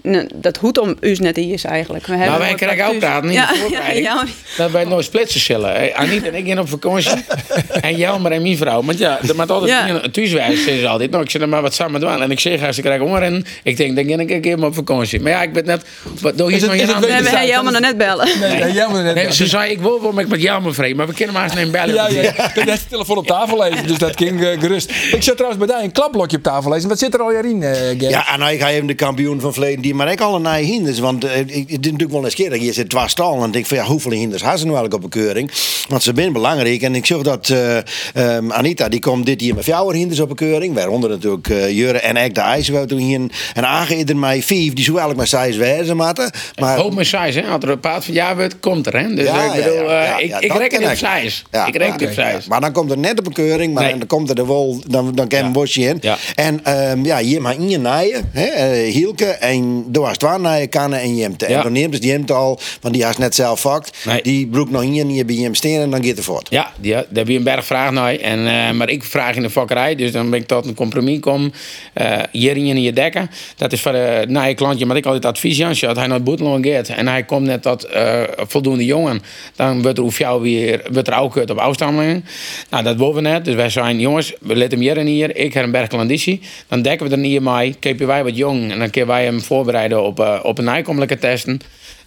[0.06, 2.06] Nee, dat hoeft om u net hier is eigenlijk.
[2.06, 4.06] We Maar hebben wij krijgen ook praten, niet Ja, de ja, voorbereiding.
[4.06, 4.24] ja,
[4.58, 5.96] Dat wij nooit splitsen zullen.
[5.96, 7.12] Anita en ik gaan op vakantie.
[7.82, 8.84] en Jelmer en mijn vrouw.
[8.84, 10.00] Want ja, er moet altijd Ja.
[10.12, 11.12] thuiswijs ze altijd.
[11.12, 12.22] Nou, ik zit er maar wat samen doen.
[12.22, 14.64] En ik zeg, als ze krijgen honger en ik denk, dan ga ik een keer
[14.66, 15.20] op vakantie.
[15.22, 15.86] Maar ja, ik ben net...
[16.22, 17.32] Wat doe je Is het- nog is hier het aan?
[17.34, 18.28] we helemaal nog net bellen.
[18.40, 19.16] Nee, nee, jij net.
[19.16, 20.94] Nee, ze zei, ik wil wel met, met Jelmer vrij.
[20.94, 21.94] Maar we kunnen maar eens nemen bellen.
[21.96, 24.92] Ja, ja, kunt net de telefoon op tafel lezen, dus dat ging eh, gerust.
[25.12, 26.90] Ik zat trouwens bij jou een klapblokje op tafel lezen.
[26.90, 28.00] Wat zit er al in, eh?
[28.00, 30.58] Ja, en nou, ik ga even de kampioen van verleden die maar ik alle naar
[30.58, 31.00] hinders.
[31.00, 33.40] Want eh, ik, het is natuurlijk wel eens keer dat je zit stallen.
[33.40, 35.52] En ik denk van ja, hoeveel hinders hebben ze nu eigenlijk op een keuring?
[35.88, 36.82] Want ze zijn belangrijk.
[36.82, 37.78] En ik zag dat eh,
[38.14, 40.74] ehm, Anita, die komt dit jaar met jouw hinders op een keuring.
[40.74, 42.72] Waaronder natuurlijk eh Jurre en ik de IJs.
[42.88, 43.20] toen hier
[43.54, 43.64] en
[44.06, 44.74] er mij vijf.
[44.74, 46.32] Die zou eigenlijk maar size wezen matten.
[46.60, 47.48] Maar Hoop mijn size, hè.
[47.48, 49.16] Als er een paard van ja wordt, komt er, hè.
[49.16, 51.44] Dus Ja, ik bedoel, ja, ja, ik, ik reken ken op size.
[51.68, 52.48] Ik reken op size.
[52.48, 53.98] Maar dan komt er net op een keuring, maar Nee.
[53.98, 56.02] dan komt er wel, dan, dan kan een bosje in.
[56.36, 60.70] En ehm, ja, je mag in je naaien, hè, Hielke, en door het waar naaien
[60.70, 61.46] kan en Jemte.
[61.46, 63.98] En dan neemt dus Jemte al, want die has net zelf vakt.
[64.06, 64.22] Nee.
[64.22, 66.48] Die broek nog in je, niet bij Jem steen en dan gaat het voort.
[66.50, 68.16] Ja, die, daar heb je een berg vraag naar.
[68.16, 71.20] En, eh, maar ik vraag in de vakkerij, dus dan ben ik tot een compromis
[71.20, 71.52] kom.
[71.94, 73.30] eh hier in je dekken.
[73.56, 75.68] Dat is voor de na je klantje, maar ik altijd advies aan.
[75.70, 79.22] Als hij naar het boeteloon gaat en hij komt net tot eh, voldoende jongen,
[79.56, 82.26] dan wordt er hoef jou weer wordt er ook op afstammelingen.
[82.70, 83.46] Nou, dat willen we net.
[83.46, 85.36] Dus wij zijn jongens, we letten hem hier en hier.
[85.36, 86.42] Ik heb een bergklanditie.
[86.68, 87.76] Dan dekken we er niet mee.
[87.80, 91.18] Kepen wij wat jong en dan kunnen wij hem voorbereiden op, eh, op een nijkommelijke
[91.18, 91.60] testen.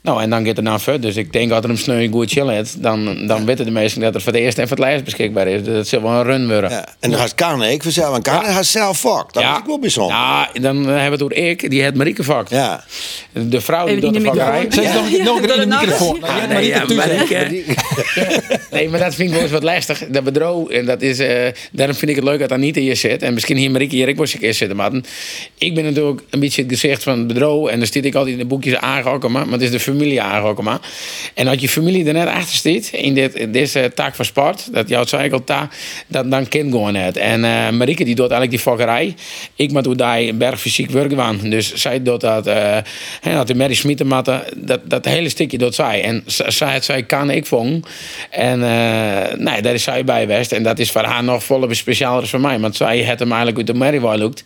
[0.02, 1.00] Nou, en dan gaat het naar verder.
[1.00, 4.00] Dus ik denk dat er een sneu goed chill heeft, dan, dan weten de meesten
[4.00, 5.62] dat er voor het eerst en voor het laatst beschikbaar is.
[5.62, 6.70] Dus dat zal wel een run worden.
[6.70, 6.84] Ja.
[7.00, 8.16] En dan gaat kan ik vanzelf.
[8.16, 8.52] En kan Ja.
[8.52, 9.32] hij zelf fuck.
[9.32, 10.16] Dat is ook wel bijzonder.
[10.16, 12.50] Ja, dan hebben we het over ik, die het Marieke vakt.
[12.50, 12.84] Ja.
[13.32, 14.66] De vrouw die doet de de vakkerij.
[14.70, 16.18] Ja, nog, nog een keer in de microfoon.
[16.24, 17.62] Ja, Nee, Marieke
[18.70, 20.04] nee, maar dat vind ik wel eens wat lastig.
[20.08, 23.22] Dat bedrijf, en dat is, eh, daarom vind ik het leuk dat Anita hier zit.
[23.22, 24.76] En misschien hier Marieke hier ik was een keer zitten.
[24.76, 24.90] Maar
[25.58, 27.66] ik ben natuurlijk een beetje het gezicht van het bedrijf.
[27.66, 29.32] En dan zit ik altijd in de boekjes aangehokken.
[29.32, 30.64] Maar het is de familie aangehokken.
[30.64, 30.80] Maar.
[31.34, 34.88] En als je familie er net achter zit, in dit, deze tak van sport, dat
[34.88, 35.68] jouw cycle ta,
[36.06, 37.16] dat, dan kind gewoon net.
[37.16, 39.14] En eh Marieke die doet eigenlijk die fokkerij.
[39.54, 41.38] Ik moet daar een berg fysiek werken aan.
[41.42, 42.76] Dus zij doet dat, eh
[43.20, 46.02] hè, dat de Mary Smietenmatten, dat, dat hele stukje doet zij.
[46.02, 47.84] En zij, het kan ik vong.
[48.30, 50.52] En eh, nee, daar is zij bij geweest.
[50.52, 52.58] En dat is voor haar nog volle specialer dan voor mij.
[52.60, 54.44] Want zij had hem eigenlijk uit de Mary gelukt.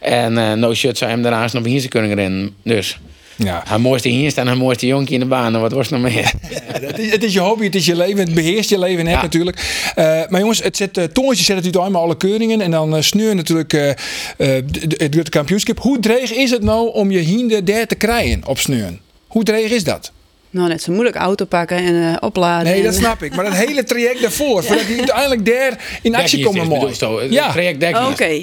[0.00, 2.54] En eh no shit, zij hem daarnaast nog hier kunnen rennen.
[2.62, 2.98] Dus
[3.36, 3.62] Ja.
[3.66, 5.54] haar mooiste hier en haar mooiste jonkie in de baan.
[5.54, 6.32] En wat was nog meer?
[6.72, 9.14] Het is, het is je hobby, het is je leven, het beheerst je leven net
[9.14, 9.22] Ja.
[9.22, 9.90] natuurlijk.
[9.94, 13.02] Eh, maar jongens, het zet, uh, Toontje zet het uit alle keuringen en dan uh,
[13.02, 13.96] sneur natuurlijk eh, eh,
[14.36, 15.78] de- de- het Rutte kampioenschap.
[15.80, 19.00] Hoe dreig is het nou om je hinder daar te krijgen op sneuren?
[19.26, 20.12] Hoe dreig is dat?
[20.50, 22.64] Nou, net zo moeilijk auto pakken en eh, opladen.
[22.66, 23.34] Nee, en, dat snap ik.
[23.34, 26.94] Maar dat hele traject daarvoor, voordat je uiteindelijk daar in actie komen mooi.
[26.98, 27.18] Ja.
[27.30, 28.08] Ja, eh, dekjes.
[28.08, 28.40] Oké.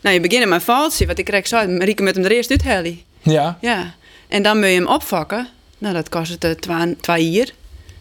[0.00, 1.66] Nou, je begint met mijn valtje, wat ik krijg zo.
[1.68, 3.00] Marieke met hem er eerst uithellen.
[3.22, 3.58] ja.
[3.60, 3.94] Ja.
[4.32, 5.48] En dan moet je hem opvakken.
[5.78, 7.48] Nou, dat kost het eh, twee jaar.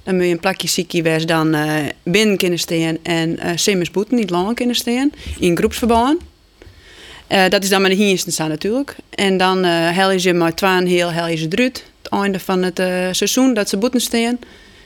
[0.04, 3.39] Dan moet je een plakje ziekje wees dan eh, binnen kunnen staan en
[3.91, 5.12] boeten niet lang kunnen staan.
[5.39, 6.22] In groepsverband.
[7.28, 8.96] Eh, dat is dan met de hierste staan natuurlijk.
[9.10, 11.86] En dan eh hel je ze maar twaalf heel hel je ze eruit.
[12.02, 12.78] Het einde van het
[13.15, 14.39] seizoen dat ze boeten staan.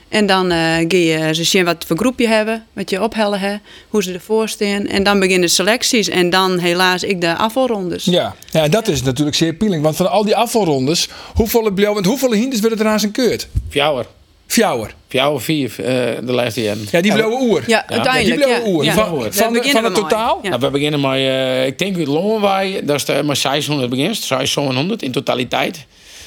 [0.08, 3.40] En dan eh ga je ze zien wat voor groep je hebben, wat je ophellen
[3.40, 4.86] hebt, hoe ze ervoor staan.
[4.86, 8.04] En dan beginnen de selecties en dan helaas ik de afvalrondes.
[8.04, 8.34] Ja.
[8.50, 9.82] ja, dat is natuurlijk zeer appealing.
[9.82, 13.48] Want van al die afvalrondes, hoeveel, blauw- want hoeveel hinders werden er aan zijn keurt?
[13.68, 14.06] Fjouwer.
[14.46, 14.94] Fjouwer.
[15.08, 15.84] Fjouwer vier eh,
[16.24, 16.86] de laatste jaren.
[16.90, 17.62] Ja, die blauwe oer.
[17.66, 18.84] Ja, die blauwe oer.
[18.84, 18.92] Ja.
[18.92, 20.38] Van, van, het totaal?
[20.42, 20.48] Ja.
[20.48, 24.16] Nou, we beginnen met, eh, ik denk uit Longenwaai, dat is de, maar 600 begint,
[24.16, 25.86] 600 in totaliteit.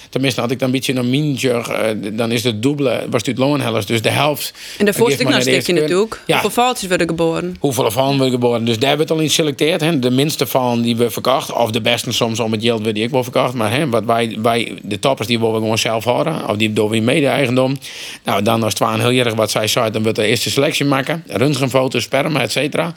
[0.10, 3.28] Tenminste, had ik dan een beetje een minder, eh, dan is het dubbele, was het
[3.28, 4.54] uit Longenhellers, dus de helft.
[4.78, 6.22] En daarvoor stuk maar nog stukje natuurlijk.
[6.26, 7.56] Ja, Hoeveel foutjes worden geboren?
[7.60, 8.66] hoeveel van worden geboren.
[8.66, 9.82] Dus daar werd al in geselecteerd.
[9.82, 10.00] Hè.
[10.00, 11.54] De minste van die we verkocht.
[11.54, 13.54] Of de beste soms om het geld die ik wel verkocht.
[13.54, 16.48] Maar hè, wat wij, wij, de toppers die we gewoon zelf houden.
[16.50, 17.78] Of die door wie mede-eigendom.
[18.24, 20.50] Nou, dan als het waar een heel erg wat zij zei, dan wordt de eerste
[20.50, 21.24] selectie maken.
[21.28, 22.94] Röntgenfoto's, sperma, et cetera.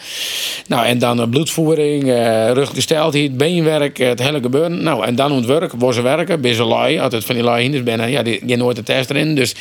[0.66, 4.82] Nou, en dan eh, bloedvoering, eh ruggesteldheid, beenwerk, het hele gebeuren.
[4.82, 7.00] Nou, en dan het werk, waar ze werken, bij ze lui.
[7.02, 8.10] Altijd van die lui hinders binnen.
[8.10, 9.34] Ja, die, die nooit de test erin.
[9.34, 9.54] Dus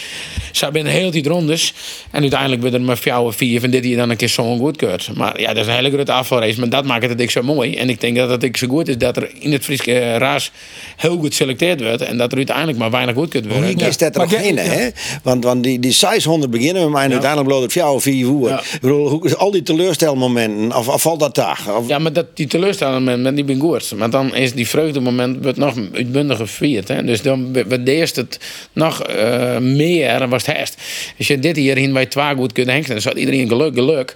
[0.51, 1.73] ze binnen heel die rondes.
[2.11, 4.57] En uiteindelijk werden er maar vier of vier van dit die dan een keer zo
[4.57, 5.09] goed keurt.
[5.15, 6.59] Maar ja, dat is een hele grote afvalrace.
[6.59, 7.75] Maar dat maakt het ik zo mooi.
[7.75, 10.17] En ik denk dat het ik zo goed is dat er in het Friese eh,
[10.17, 10.51] raas
[10.97, 12.01] heel goed geselecteerd wordt.
[12.01, 13.73] En dat er uiteindelijk maar weinig goed kunt worden.
[13.73, 14.61] Hoe is dat er nog ge- in, ja.
[14.61, 14.89] hè?
[15.23, 18.25] Want, want die, die 600 beginnen we maar en uiteindelijk bloot het jou of vier
[18.27, 18.47] uur.
[18.47, 18.59] Ja.
[18.59, 21.69] Ik bedoel, hoe, al die teleurstelmomenten, of, of valt dat dag?
[21.77, 23.93] Of, Ja, maar dat, die teleurstelling, met die ben goed.
[23.97, 26.87] Maar dan is die vreugdemoment wordt nog uitbundiger gevierd.
[26.87, 27.03] Hè?
[27.03, 28.39] Dus dan wordt eerst het
[28.73, 30.77] nog eh, meer was het herst.
[31.17, 34.15] Als je dit hier in wij twee goed kunnen hengsten, dan zat iedereen geluk, geluk.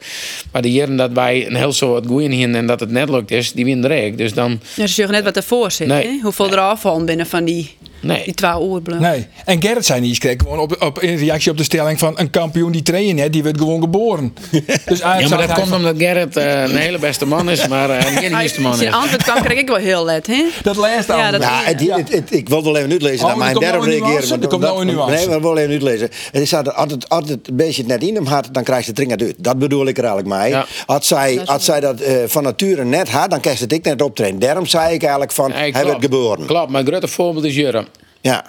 [0.51, 3.31] Maar de jaren dat wij een heel soort goeien hier en dat het net lukt
[3.31, 4.15] is, die winnen er.
[4.15, 5.87] Dus dan, Ja, ze zeggen net wat ervoor zit.
[5.87, 6.19] Nee.
[6.21, 7.75] Hoeveel er afvallen binnen van die,
[8.05, 8.23] nee.
[8.23, 8.99] die twee oorblad.
[8.99, 9.27] Nee.
[9.45, 12.29] En Gerrit zei niet, kreeg gewoon op, op, in reactie op de stelling van een
[12.29, 14.33] kampioen die trainen net, die werd gewoon geboren.
[14.51, 17.67] dus eigenlijk Ja, maar dat komt van- omdat Gerrit eh, een hele beste man is,
[17.67, 18.91] maar eh, geen eerste man is.
[18.91, 20.43] antwoord kwam krijg ik wel heel let, hè?
[20.63, 21.31] dat laatste Ja, aan.
[21.31, 23.83] dat- Ja, het, het, het- ik wil wel even uitlezen Oh, naar mijn derde een
[23.83, 24.09] reageren.
[24.09, 25.15] nuance, maar er komt dat- nou een nuance.
[25.15, 26.09] Nee, maar wel even uitlezen.
[26.31, 28.85] Het is dat altijd, altijd een beetje het net in hem had, dan krijg je
[28.87, 29.35] het dringend uit.
[29.37, 30.49] Dat bedoel ik er eigenlijk mee.
[30.49, 30.65] Ja.
[30.85, 33.83] Als zij, als zij dat eh, van nature net had, dan krijg je het ik
[33.83, 34.39] net optreden.
[34.39, 36.45] Daarom zei ik eigenlijk van, hij werd geboren.
[36.45, 37.85] Klopt, maar grote voorbeeld is Jurre.
[38.25, 38.45] Ja.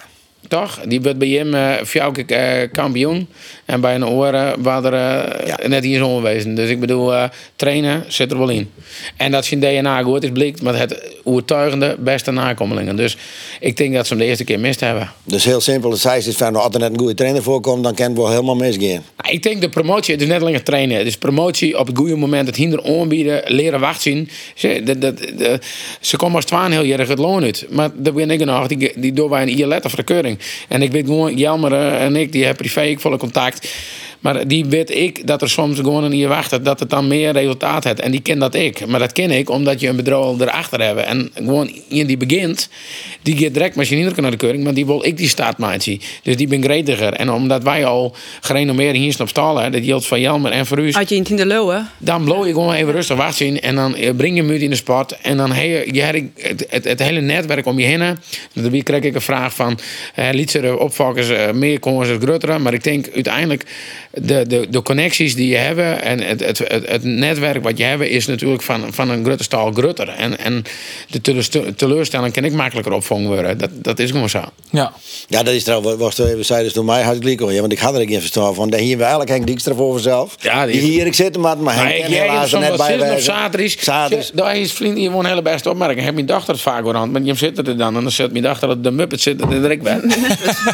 [0.47, 0.79] Toch?
[0.85, 3.27] Die werd bij hem uh, eh, kampioen.
[3.65, 5.67] En bij een oren waren er eh, Ja.
[5.67, 6.55] net hier zo wezen.
[6.55, 7.13] Dus ik bedoel,
[7.55, 8.71] trainen zit er wel in.
[9.17, 12.95] En dat zijn DNA goed is blikt met het overtuigende beste nakomelingen.
[12.95, 13.17] Dus
[13.59, 15.11] ik denk dat ze hem de eerste keer mist hebben.
[15.23, 17.93] Dus heel simpel, als hij zegt van, als er net een goede trainer voorkomt, dan
[17.95, 19.03] kan het wel helemaal misgaan.
[19.17, 20.97] Nou, ik denk de promotie, het is net alleen het trainen.
[20.97, 24.29] Het is promotie op het goede moment, het hinder aanbieden, leren wachten.
[24.55, 25.65] Ze, dat, dat, dat-
[26.01, 27.65] ze komen als twaalf heel erg het loon uit.
[27.69, 30.39] Maar dat ben ik nog, die, die doen wij een ILET of verkeuring.
[30.67, 33.67] En ik weet gewoon, Jelmer eh, en ik, die hebben privé ik volle contact.
[34.19, 37.31] Maar die weet ik dat er soms gewoon een hier wacht dat het dan meer
[37.31, 37.99] resultaat heeft.
[37.99, 38.87] En die ken dat ik.
[38.87, 40.99] Maar dat ken ik omdat je een bedrijf erachter hebt.
[40.99, 42.69] En gewoon in die begint,
[43.21, 45.99] die gaat direct je naar de keuring, maar die wil ik die staat maken.
[46.23, 47.13] Dus die ben gretiger.
[47.13, 50.79] En omdat wij al gerenommeerd hier op stal hebben, dat geldt van Jelmer en voor
[50.79, 50.91] u.
[50.91, 51.89] Had je in de Leeuwen?
[51.97, 54.69] Dan blow je gewoon even rustig wacht zien en dan eh, breng je uit in
[54.69, 55.17] de sport.
[55.21, 56.01] En dan heb je, je
[56.35, 58.17] het, het, het hele netwerk om je heen.
[58.53, 59.79] Dan krijg ik een vraag van,
[60.15, 62.61] eh, liet ze de eh, meer komen ze groter.
[62.61, 63.63] Maar ik denk uiteindelijk,
[64.13, 67.83] de, de, de connecties die je hebben en het, het, het, het netwerk wat je
[67.83, 70.09] hebt, is natuurlijk van, van een grote stal groter.
[70.09, 70.63] En, en
[71.09, 73.57] de teleur- teleurstelling kan ik makkelijker opvangen worden.
[73.57, 74.41] Dat, dat is gewoon zo.
[74.69, 74.93] Ja.
[75.27, 77.53] Ja, dat is trouwens, was even zeiden door mij hartstikke lief.
[77.53, 78.67] Ja, want ik had er geen verstand van.
[78.67, 80.35] Hier hebben we eigenlijk Henk Dijkstra voor vanzelf.
[80.39, 82.59] Ja, die- die hier ik zitten, maar, maar Maar Henk ik en jij helaas er
[82.59, 83.69] net bij op zaterdag.
[83.83, 84.29] Zaterdag.
[84.33, 86.05] Daar is vriend hier gewoon hele beste opmerking.
[86.05, 88.43] Heb mijn dochter het vaak aan, maar je zit er dan en dan zet mijn
[88.43, 90.01] dochter dat de muppet zit en er ik ben.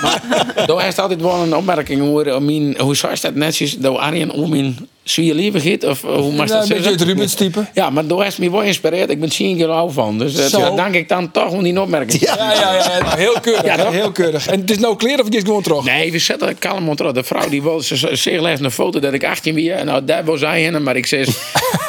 [0.01, 0.21] maar
[0.65, 4.75] daar is altijd wel een opmerking hoe hoe zou dat netjes door Arjen om mijn
[5.03, 6.91] zie liever giet of hoe mag Ja, dat een beetje zeggen?
[6.91, 7.65] het Rubens type.
[7.73, 9.09] Ja, maar daar is me wel geïnspireerd.
[9.09, 10.17] Ik ben 10 kilo oud van.
[10.17, 12.21] Dus eh, daar dank ik dan toch om die opmerking.
[12.21, 12.35] Ja.
[12.37, 13.89] Ja, ja, ja, heel keurig.
[13.91, 14.47] Heel keurig.
[14.47, 15.83] En het is nou clear of het is gewoon terug?
[15.83, 17.11] Nee, we zetten kalm terug.
[17.11, 19.85] De vrouw die wil, ze ze- ze legde een foto dat ik 18 ben.
[19.85, 21.25] Nou, daar was zij in, maar ik zei...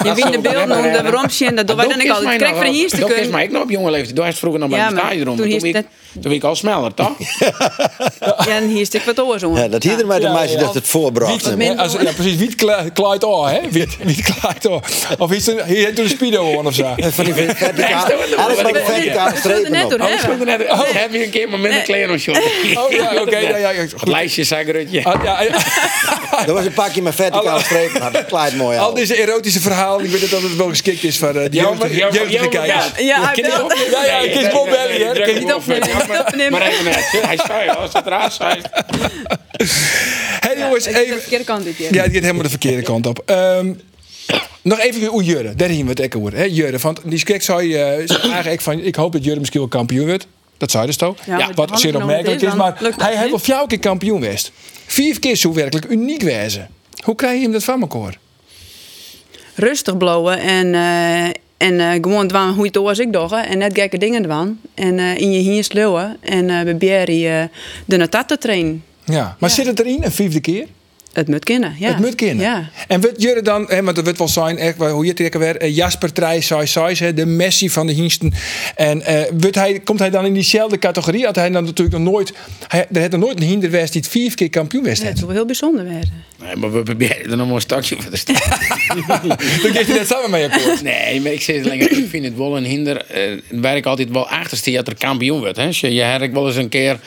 [0.04, 2.66] Je wint de beeld om de waarom zien dat wij dan ik altijd krijg van
[2.66, 3.32] hier te Dat is kunnen.
[3.32, 4.16] mij ik nog op jonge leeftijd.
[4.16, 5.24] Toen was vroeger nog bij de maar stadion.
[5.36, 5.82] toen Toen is
[6.20, 7.12] ben ik al sneller, toch?
[8.46, 9.56] Ja, en hier stik wat oor zo.
[9.56, 11.44] Ja, dat hier met de meisje dat het voorbracht.
[11.58, 12.36] Ja, precies.
[12.36, 12.54] Wiet
[13.04, 13.60] klaait al, hè?
[13.70, 14.82] Wiet, wiet klaait al.
[15.18, 16.94] Of is er, hier heeft een speedo aan of zo.
[16.96, 17.34] Van die
[18.36, 18.62] alles maar.
[18.62, 19.90] met de verticale er strepen net op.
[19.90, 20.36] door Oh, ik hebben.
[20.36, 20.70] speelde net.
[20.70, 22.38] Oh, heb je een keer maar met een kleren short.
[22.74, 23.36] Oh ja, oké.
[23.38, 25.04] ja, ja, ja, Het lijstje, zagrutje.
[25.04, 25.40] Ah.
[26.46, 28.00] Dat was een pakje met verticale strepen.
[28.00, 31.18] Nou, dat klaait mooi Al deze erotische verhalen, ik weet dat het wel geschikt is
[31.18, 32.84] voor eh, de jeugdige, kijkers.
[32.96, 33.04] ja.
[33.04, 33.30] Ja,
[34.22, 35.32] ik is Bob Belly, hè.
[35.32, 36.50] niet op, opnemen, maar-.
[36.50, 37.08] Maar even net.
[37.22, 38.60] Hij zei als het raar zei.
[40.64, 41.20] Hé jongens, Het is de even...
[41.20, 41.94] verkeerde kant dit keer.
[41.94, 43.22] Ja, het gaat helemaal de verkeerde kant op.
[43.26, 43.72] Ehm,
[44.62, 46.36] nog even hoe Jurre, daar zien we het ook over.
[46.36, 49.68] hè, Jurre, want die zei, eh, zei eigenlijk van, ik hoop dat Jurre misschien wel
[49.68, 50.26] kampioen wordt.
[50.58, 51.16] Dat zei dus toch?
[51.26, 54.52] Ja, Wat zeer opmerkelijk is, maar hij heeft wel vier keer kampioen geweest.
[54.86, 56.68] Vier keer zo werkelijk uniek wezen.
[57.04, 58.18] Hoe krijg je hem dat van elkaar?
[59.54, 61.24] Rustig blowen en, eh,
[61.56, 63.32] en eh, gewoon dwan hoe het was ik doch.
[63.32, 64.58] En net gekke dingen dwan.
[64.74, 66.16] En eh, in je hier sleeuwen.
[66.20, 67.44] En eh bij Berry eh,
[67.84, 68.84] de natat trainen.
[69.04, 69.36] Ja.
[69.38, 70.66] Maar zit het erin, een vijfde keer?
[71.14, 71.88] Het moet kennen, ja.
[71.88, 72.44] Het moet kennen.
[72.44, 72.70] Ja.
[72.88, 75.40] En wordt Jurre dan, hè, want dat wordt wel zijn, echt, hoe je het trekken
[75.40, 78.32] weer, eh, Jasper Trij, Sai Sais, hè, de Messi van de Hiensten.
[78.74, 81.24] En eh, wordt hij, komt hij dan in diezelfde categorie?
[81.24, 82.32] Had hij dan natuurlijk nog nooit,
[82.68, 84.98] hij, er heeft nog nooit een hinder geweest die het vier keer kampioen was.
[84.98, 86.22] Ja, het is wel heel bijzonder werden.
[86.42, 88.36] Nee, maar we proberen er nog maar een stakje voor te staan.
[89.62, 90.82] Dan geeft hij net samen mee akkoord.
[90.82, 92.96] Nee, maar ik zeg het langer, ik vind het wel een hinder.
[93.06, 95.56] eh waar ik altijd wel achter sta dat er kampioen wordt.
[95.56, 95.66] Hè.
[95.66, 96.98] Als Je, je wel eens een keer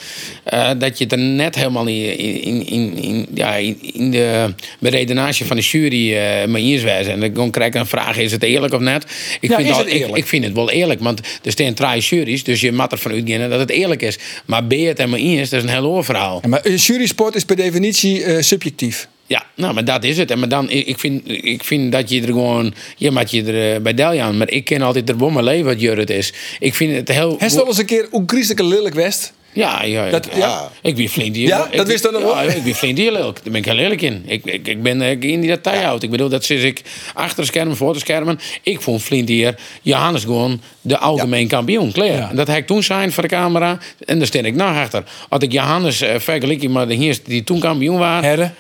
[0.43, 4.53] eh, dat je er net helemaal niet in, in, in, in- ja, in, in de
[4.79, 7.23] beredenage van de jury eh mee eens wijzen.
[7.23, 9.03] En dan krijg ik een vraag, is het eerlijk of net?
[9.39, 12.71] Ik, vind, is ik, vind het wel eerlijk, want er staan drie juries, dus je
[12.71, 14.17] mag ervan uitgaan dat het eerlijk is.
[14.45, 16.39] Maar het er mee eens, dat is een heel ander verhaal.
[16.41, 19.07] Ja, maar een jurysport is per definitie eh, subjectief.
[19.27, 20.31] Ja, nou, maar dat is het.
[20.31, 23.75] En maar dan, ik vind, ik vind dat je er gewoon, je maakt je er
[23.75, 26.33] eh, bij Deljan, maar ik ken altijd er mijn leven wat Jurrit is.
[26.60, 27.36] Ik vind het heel.
[27.38, 29.33] Hij is wel eens een keer hoe christelijke lelijk west.
[29.58, 30.72] Ja, ja, Dat- ik, ja.
[30.82, 31.48] ik ben flink die.
[31.48, 32.56] Ja, ik, dat wist dan nog ja, wel?
[32.56, 33.36] ik ben flink die lelijk.
[33.43, 34.24] Daar ben ik heel eerlijk in.
[34.26, 36.04] Ik, ik, ik ben eh, in die dat houdt.
[36.04, 36.82] Ik bedoel, dat sinds ik
[37.13, 38.39] achter de schermen, voor de schermen.
[38.63, 41.91] Ik vond flink hier Johannes gewoon de algemeen kampioen.
[41.91, 42.36] Klaar.
[42.36, 43.78] Dat hij ik toen zijn voor de camera.
[44.06, 45.04] En daar steen ik nog achter.
[45.30, 48.24] Had ik Johannes uh, vergeleken met de heers die toen kampioen waren.
[48.30, 48.52] Herre.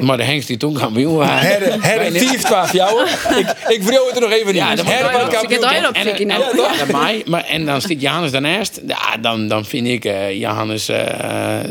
[0.00, 1.48] Maar de Hengst die toen kampioen waren.
[1.48, 3.08] Herre, herre, 4 12 jou.
[3.38, 4.54] Ik, ik vroeg het er nog even niet.
[4.54, 5.64] Ja, moet herre Ik kampioen.
[5.64, 6.38] En, en, ja,
[6.76, 8.80] dat mij, maar, en dan zit Johannes daarnaast.
[8.86, 10.98] Ja, dan, dan vind ik eh, Johannes eh,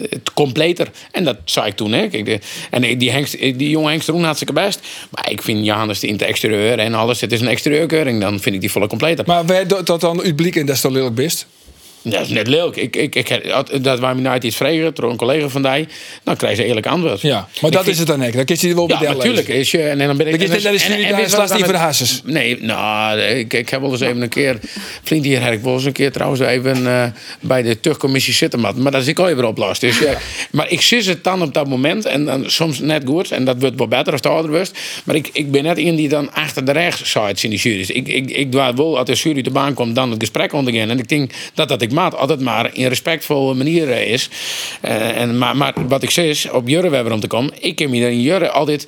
[0.10, 0.88] het completer.
[1.12, 1.91] En dat zei ik toen.
[1.91, 2.08] Hè.
[2.08, 4.79] Kijk, de, en die, hengst, die jonge Hengst Roen hartstikke best.
[5.10, 7.21] Maar ik vind Johannes in het exterieur en alles.
[7.21, 8.21] Het is een exterieurkeuring.
[8.21, 9.25] Dan vind ik die volle completer.
[9.27, 11.47] Maar wij dat dan blik en dat is lelijk best?
[12.01, 12.75] Dat is net leuk.
[12.75, 13.41] Ik, ik, ik,
[13.81, 15.88] dat waar nou iets vragen door een collega van die.
[16.23, 17.21] Dan krijg je eerlijk antwoord.
[17.21, 18.33] Ja, maar Ik dat vind- is het dan echt.
[18.33, 19.47] Dan kun je wel bij Ja, natuurlijk.
[19.47, 20.39] Is je, en dan ben ik.
[20.63, 22.21] Dan is en- en slaat het niet voor de hasses.
[22.25, 24.59] Nee, nou, ik, ik heb wel eens even een keer.
[25.03, 27.03] Vriend hier heb ik wel eens een keer trouwens even eh,
[27.39, 28.59] bij de tuchtcommissie zitten.
[28.59, 29.81] Maar, maar dat is ik al even oplost.
[29.81, 30.15] Dus, eh,
[30.51, 33.31] maar ik zie het dan op dat moment en dan soms net goed.
[33.31, 34.67] En dat wordt wel beter als het ouder.
[35.03, 37.89] Maar ik, ik ben net iemand die dan achter de rechtszijds in de jury is.
[37.89, 40.89] Ik, ik, ik doe wel als de jury de baan komt, dan het gesprek ondergaan.
[40.89, 44.30] En ik denk dat dat ik maat altijd maar in respectvolle manier is.
[44.82, 47.54] Eh, en, maar, wat ik zeg is, op Jurre Webber om te komen.
[47.60, 48.88] Ik heb me in Jurre altijd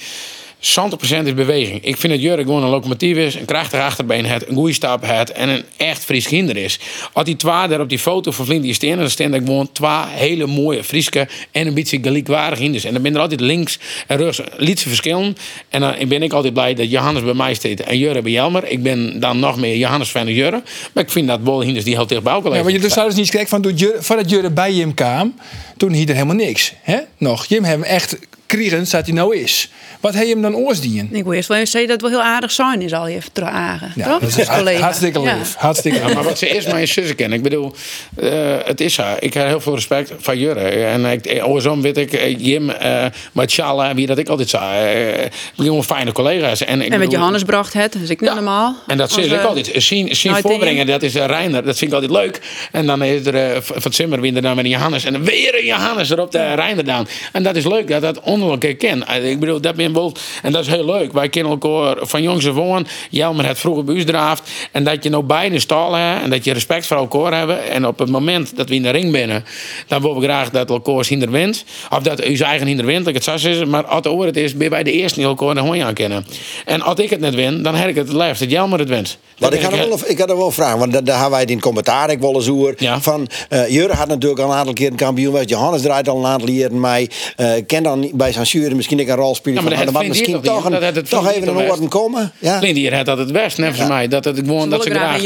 [0.61, 1.85] 100% is beweging.
[1.85, 5.05] Ik vind dat Jurk gewoon een locomotief is, een krachtig achterbeen heeft, een goede stap
[5.05, 6.79] heeft en een echt Fries kinder is.
[7.13, 9.71] Als die twee daar op die foto van Flint die staan, dan staan er gewoon
[9.71, 12.83] twee hele mooie Frieske en een beetje gelijkwaardig hinders.
[12.83, 15.37] En dan ben er altijd links en rechts lietse verschillen.
[15.69, 18.67] En dan ben ik altijd blij dat Johannes bij mij staat en Jurre bij Jelmer.
[18.67, 20.63] Ik ben dan nog meer Johannes fan dan Jurre.
[20.93, 23.07] Maar ik vind dat wel hinders die heel dicht bij elkaar Ja, maar je zou
[23.07, 25.35] dus niet kijken van voordat Jurre bij Jim kwam,
[25.77, 26.73] toen hier er helemaal niks.
[26.81, 26.97] Hè?
[27.17, 27.45] Nog.
[27.45, 28.17] Jim hem echt
[28.57, 29.69] kriegen dat hij nou is.
[29.99, 31.09] Wat heb je hem dan oorsdien?
[31.11, 33.31] Ik wil eerst wel eens zeggen dat het wel heel aardig zijn is al even
[33.31, 33.91] terug agen.
[33.95, 34.19] Ja, toch?
[34.19, 34.47] dat is
[34.79, 35.35] hartstikke Ja.
[35.37, 35.55] lief.
[35.55, 37.37] Hartstikke Ja, maar wat ze eerst mijn zussen kennen.
[37.37, 37.73] Ik bedoel,
[38.15, 38.29] eh,
[38.65, 39.17] het is haar.
[39.19, 40.61] Ik heb heel veel respect van Jurre.
[40.69, 43.05] En ik, andersom weet ik, eh, Jim, eh
[43.45, 44.95] Charles, wie dat ik altijd zei.
[45.11, 46.61] eh gewoon fijne collega's.
[46.61, 48.35] En, ik En met bedoel- Johannes bracht het, dus ik niet Ja.
[48.35, 48.75] normaal.
[48.87, 49.71] En dat zie Als, ik eh, altijd.
[49.75, 51.63] Zien, zien voorbrengen, dat is uh, Reiner.
[51.65, 52.39] Dat vind ik altijd leuk.
[52.71, 55.03] En dan is er eh, van Zimmer weer dan met een Johannes.
[55.05, 57.07] En weer een Johannes erop de Reiner dan.
[57.31, 59.07] En dat is leuk dat dat onder elkaar ken.
[59.07, 61.13] Eh, Ik bedoel, dat ben wel, en dat is heel leuk.
[61.13, 62.87] Wij kennen elkaar van jongs af aan.
[63.09, 64.49] Jelmer het vroeger bij ons draaft.
[64.71, 66.23] En dat je nou beide stal hebt.
[66.23, 67.69] En dat je respect voor elkaar hebben.
[67.69, 69.43] En op het moment dat we in de ring binnen,
[69.87, 71.63] dan willen we graag dat elkaar hinder wint.
[71.89, 73.69] Of dat u eigen hinder wint, dat ik het zo zeggen.
[73.69, 76.25] Maar als het het is, ben bij de eerste die elkaar de hooi aan kennen.
[76.65, 79.17] En als ik het net win, dan heb ik het liefst dat Jelmer het wint.
[79.39, 81.49] Maar ik had, er wel, ik had er wel vragen, want daar, hebben wij het
[81.49, 82.73] in het commentaar ik wel eens over.
[82.77, 83.01] Ja.
[83.01, 85.49] Van, eh Jurre had natuurlijk al een aantal keer een kampioen geweest.
[85.49, 87.09] Johannes draait al een aantal jaren mee.
[87.35, 89.63] Eh ken dan bij zijn jury misschien een rol spelen.
[89.63, 92.31] Ja, maar van, dat misschien toch, een, dat het toch even een orde komen.
[92.39, 92.59] Ja.
[92.59, 94.07] Clint hier had dat het best, net voor mij.
[94.07, 95.15] Dat het gewoon Ze dat ze graag graag...
[95.15, 95.21] een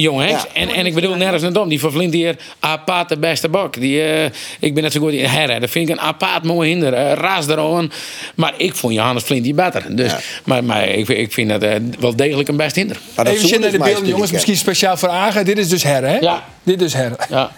[0.00, 0.28] jongere...
[0.32, 0.36] Een.
[0.52, 1.68] En, en ik bedoel nergens naar dom.
[1.68, 3.80] Die van Flint hier, apart de beste bak.
[3.80, 4.24] Die, eh,
[4.58, 5.60] ik ben net zo goed in herre.
[5.60, 6.92] Dat vind ik een apart mooi hinder.
[6.92, 7.90] Uh, raas erover.
[8.34, 9.96] Maar ik vond Johannes Flint die beter.
[9.96, 10.18] Dus, Ja.
[10.44, 12.98] Maar, maar ik, vind- ik vind dat eh, wel degelijk een best hinder.
[13.16, 14.32] Maar dat Even zoen naar de beelden, jongens.
[14.32, 15.44] Misschien speciaal voor Agen.
[15.44, 16.18] Dit is dus her, hè?
[16.18, 16.44] Ja.
[16.62, 17.12] Dit is her.
[17.30, 17.50] Ja.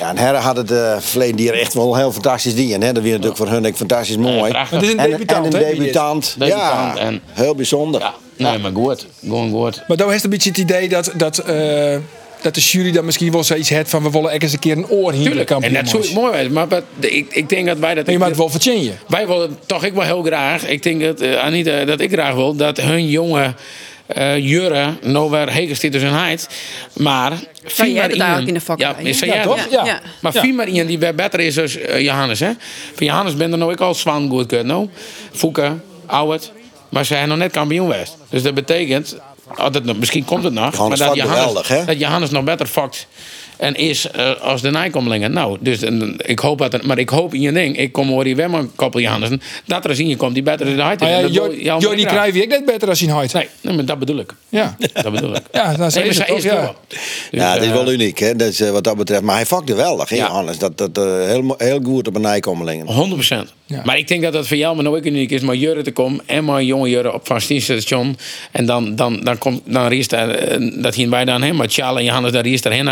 [0.00, 2.80] Ja, en Herre had het eh verleden echt wel heel fantastisch dien.
[2.82, 2.92] Hè?
[2.92, 4.52] Dat was natuurlijk voor hun ook fantastisch mooi.
[4.56, 6.36] Het is een en, debutant, en een debutant.
[6.38, 8.00] Ja, en- heel bijzonder.
[8.00, 8.14] ja.
[8.36, 9.06] Nee, maar goed.
[9.20, 9.82] Gewoon goed.
[9.88, 11.96] Maar dan heeft een beetje het idee dat, dat, eh,
[12.42, 14.88] dat de jury dan misschien wel zoiets heeft van we willen eens een keer een
[14.88, 15.50] oor hier Tuurlijk.
[15.50, 16.52] En dat zou ik mooi zijn.
[16.52, 18.04] Maar wat- ik, ik denk dat wij dat...
[18.04, 20.66] Maar je maakt het wel vertjen Wij willen toch ik wel heel graag.
[20.66, 23.54] Ik denk dat, eh, Anita, dat ik graag wil dat hun jonge
[24.06, 25.30] eh Jurre nou
[25.80, 26.48] dit dus een heid.
[26.92, 27.32] Maar
[27.64, 29.66] vier jij eigenlijk iemand- in de Ja, is Ja, jij toch?
[29.70, 29.84] Ja.
[29.84, 30.00] Ja.
[30.20, 30.40] Maar Ja.
[30.40, 32.40] vier maar iemand die weer beter is dan eh, Johannes.
[32.40, 32.50] Hè?
[32.94, 34.66] Van Johannes ben er nou ik al zwan goed kunnen.
[34.66, 34.88] Nou.
[35.32, 35.72] Fouke,
[36.06, 36.52] Ouwet.
[36.88, 38.16] Maar ze zijn nog net kampioen geweest.
[38.30, 39.16] Dus dat betekent,
[39.58, 40.72] oh, dat, nog- misschien komt het nog.
[40.72, 41.84] Johannes maar dat Johannes, geweldig, hè?
[41.84, 43.06] dat Johannes nog beter fokt.
[43.64, 45.32] En is eh, als de nijkommelingen.
[45.32, 46.74] Nou, dus en, ik hoop dat.
[46.74, 47.78] er- Maar ik hoop in je ding.
[47.78, 49.40] Ik kom hoor hier weer maar een koppel Johannessen.
[49.66, 51.06] Dat er eens in je komt die beter in de huid is.
[51.08, 53.32] Maar En ja, dat Jordi krijg ik net beter als hij huid.
[53.32, 54.34] Nee, nee, maar dat bedoel ik.
[54.48, 54.76] Ja.
[54.92, 55.42] Dat bedoel ik.
[55.52, 56.54] Ja, dat Nee, is het toch, is ja.
[56.60, 56.74] wel.
[56.88, 56.98] Dus,
[57.30, 59.22] Ja, het is eh, wel uniek hè, dat is, eh, wat dat betreft.
[59.22, 60.16] Maar hij vakte wel, Ja.
[60.16, 60.58] Johannes.
[60.58, 62.86] Dat, dat eh, heel, heel goed op een nijkommelingen.
[62.86, 63.52] 100%.
[63.66, 63.80] Ja.
[63.84, 65.40] Maar ik denk dat dat voor jou maar nou ook uniek is.
[65.40, 68.16] Maar Jurre te komen en maar jonge Jurre op van Stienstation.
[68.50, 71.56] En dan, dan, dan komt dan riest er, eh, dat hier wij dan heen.
[71.56, 72.88] Maar Charles en Johannes, daar riest er heen.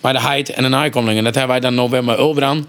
[0.00, 1.18] Maar de heid en de naaikomling.
[1.18, 2.68] En dat hebben wij dan nog weer met Ulbran.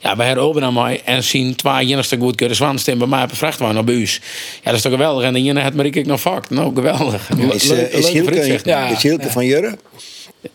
[0.00, 1.00] Ja, wij hebben Ulbran mooi.
[1.04, 4.20] En zien twee jenigste goed kunnen zwan staan bij mij op een vrachtwagen op buis.
[4.54, 5.24] Ja, dat is toch geweldig.
[5.24, 6.50] En de het maar ik nog vak.
[6.50, 7.30] Nou, geweldig.
[7.30, 8.64] Is, eh, is Hielke, vooruitzicht.
[8.64, 8.86] Ja.
[8.88, 9.78] is Hielke van Jurre?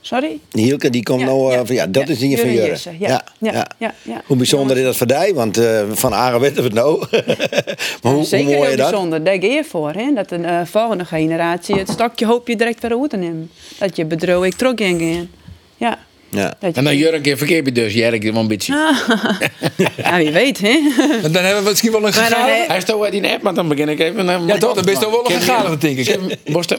[0.01, 0.39] Sorry?
[0.51, 1.51] Hielke die komt Ja, nou...
[1.51, 2.13] eh, ja, van- ja, dat ja.
[2.13, 3.23] is die van Jurre ja.
[3.39, 4.21] Ja, ja, ja.
[4.25, 5.33] Hoe bijzonder is dat voor jou?
[5.33, 7.05] Want eh, van Aren weten we het nou.
[8.01, 8.89] maar hoe, Zeker hoe mooi heel is dat?
[8.89, 9.23] bijzonder.
[9.23, 9.91] Daar ga je voor.
[9.91, 10.13] Hè?
[10.13, 13.51] Dat de volgende generatie het stokje hoop je direct weer uit te nemen.
[13.77, 15.29] Dat je bedroeg ik terug in.
[15.77, 15.97] Ja.
[16.31, 16.53] Ja.
[16.61, 17.93] Je- En dan Jurre een keer verkeerd bij dus.
[17.93, 18.73] Jerk wel een beetje.
[19.97, 20.79] ja, wie weet, hè?
[21.21, 22.67] Dan hebben we misschien wel een Maar dan, gegaan.
[22.67, 24.25] Hij is toch uit die app, maar dan begin ik even.
[24.47, 24.73] Ja, toch?
[24.73, 26.17] Dan ben je toch wel een gegaan, denk ik.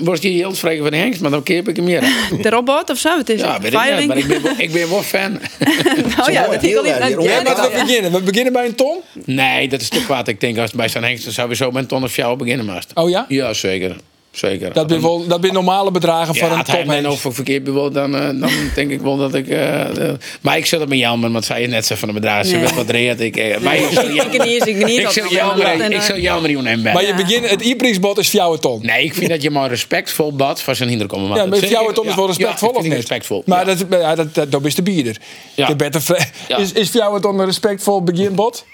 [0.01, 2.01] Borst je heel vregen van de hengst, maar dan keer ik hem meer.
[2.43, 3.17] De robot of zo?
[3.19, 5.33] Het is Ja, weet ik niet, maar ik ben, ik ben wel fan.
[6.17, 7.09] nou ja, dat heel niet erg.
[7.23, 7.85] Ja, laten we Ja.
[7.85, 8.13] beginnen.
[8.13, 8.97] We beginnen bij een ton.
[9.25, 10.29] Nee, dat is te kwaad.
[10.29, 12.91] Ik denk als het bij zo'n hengst sowieso met een ton of jou beginnen moest.
[12.95, 13.25] Oh ja?
[13.29, 13.97] Ja, zeker.
[14.31, 14.73] Zeker.
[14.73, 17.05] Dat ben wel, dat ben normale bedragen ja, voor een als hij mij top.
[17.05, 19.49] nou voor verkeerd bewoont, dan, eh, dan denk ik wel dat ik...
[19.49, 22.15] eh, eh, maar ik zit het met Jelmer, want zij je net zo van de
[22.15, 22.47] bedragen.
[22.47, 23.21] Ze wat reed.
[23.21, 23.91] Ik, maar ik
[24.45, 25.15] niet ik niet dat.
[25.31, 28.81] Jelmer En, ik niet hem Maar je begint, het e-prijsbod is voor jou een ton.
[28.87, 31.41] Nee, ik vind dat je maar respectvol bad van zijn hinderkomen maakt.
[31.41, 32.93] Ja, maar voor Zeker- jou een ton is wel respectvol ja, of niet?
[32.93, 33.43] respectvol.
[33.47, 33.75] Maar ja.
[33.75, 35.17] dat, dat, dat, dat is de bierder.
[35.55, 35.67] Ja.
[35.67, 36.03] De better
[36.49, 36.57] Ja.
[36.57, 38.65] is, is voor jou het ton een respectvol beginbod?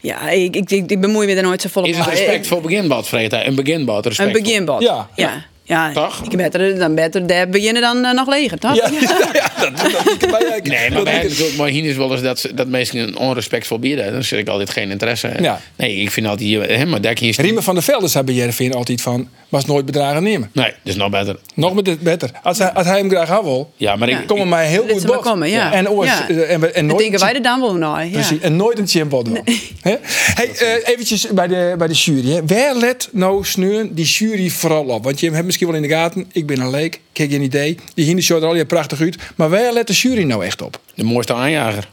[0.00, 3.08] Ja, ik, ik, ik, ik bemoei me er nooit zo volop Is het respectvol beginbad,
[3.08, 3.46] vreet hij?
[3.46, 4.42] Een beginbad, Een respectvol.
[4.42, 4.82] beginbod.
[4.82, 5.08] Ja.
[5.14, 5.44] ja.
[5.68, 6.22] Ja, Toch?
[6.30, 8.74] ik beter, dan beter daar beginnen dan eh, nog leger, toch?
[8.74, 8.90] Ja,
[9.32, 9.76] ja, dat,
[10.20, 10.68] dat eigenlijk.
[10.68, 13.78] Nee, maar Dat bij is maar hier is wel eens dat, dat mensen een onrespectvol
[13.78, 14.12] bieden.
[14.12, 15.32] Dan zit ik altijd geen interesse.
[15.40, 15.60] Ja.
[15.76, 17.16] Nee, ik vind altijd, hè, maar daar.
[17.18, 20.50] Riemen van der Velde zei bij Jervin altijd van, was nooit bedragen nemen.
[20.52, 21.36] Nee, dat is nog beter.
[21.54, 22.30] Nog met het beter.
[22.42, 24.18] Als hij, als hij hem graag had wil, Ja, maar Ja.
[24.20, 24.26] ik...
[24.26, 25.20] komen mij heel goed bot.
[25.20, 25.72] komen, ja.
[25.72, 26.28] En, oors, Ja.
[26.28, 28.04] eh, en, en nooit denken wij er dan wel naar.
[28.06, 28.10] Ja.
[28.12, 29.38] Precies, en nooit een chimpel doen.
[29.80, 29.94] Hè?
[30.34, 32.30] Hey, eh, eventjes bij de, bij de jury.
[32.30, 32.44] Hè.
[32.46, 35.04] Waar let nou sneuren die jury vooral op?
[35.04, 37.42] Want je hebt misschien wel in de gaten, ik ben een leek, ik heb geen
[37.42, 37.78] idee.
[37.94, 39.16] Die hinder show er al je prachtig uit.
[39.36, 40.80] Maar waar let de jury nou echt op?
[40.94, 41.88] De mooiste aanjager.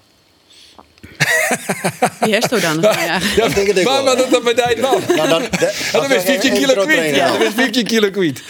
[2.19, 2.81] Wie is er dan?
[2.81, 3.19] Ja.
[3.35, 5.01] Ja, denk het maar, dat dat bij die man.
[5.15, 5.41] Nou, dan,
[5.91, 7.15] Dat is 15 kilo kwijt.
[7.15, 8.41] Ja, dat is 15 kilo kwijt.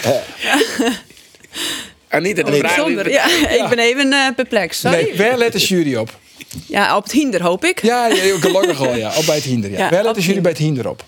[2.09, 3.07] Anita, de vraag...
[3.09, 4.79] Ja, ik ben even eh, perplex.
[4.79, 4.95] Sorry.
[4.95, 6.19] Nee, waar let de jury op?
[6.67, 7.81] Ja, op het hinder hoop ik.
[7.81, 9.17] Ja, ja gelukkig wel, ja.
[9.17, 9.71] Op bij het hinder.
[9.71, 9.77] Ja.
[9.77, 10.41] Ja, waar let op de jury hinder.
[10.41, 11.03] bij het hinder op?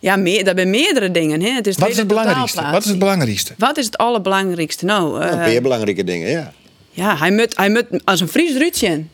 [0.00, 1.42] Ja, meer, dat zijn meerdere dingen.
[1.42, 1.50] Hè.
[1.50, 2.62] Het is Wat is het belangrijkste?
[2.70, 3.54] Wat is het belangrijkste?
[3.58, 4.84] Wat is het allerbelangrijkste?
[4.84, 6.52] Nou, eh, Een paar belangrijke dingen, ja.
[6.90, 9.04] ja, hij moet, hij moet als een Fries Ruudje.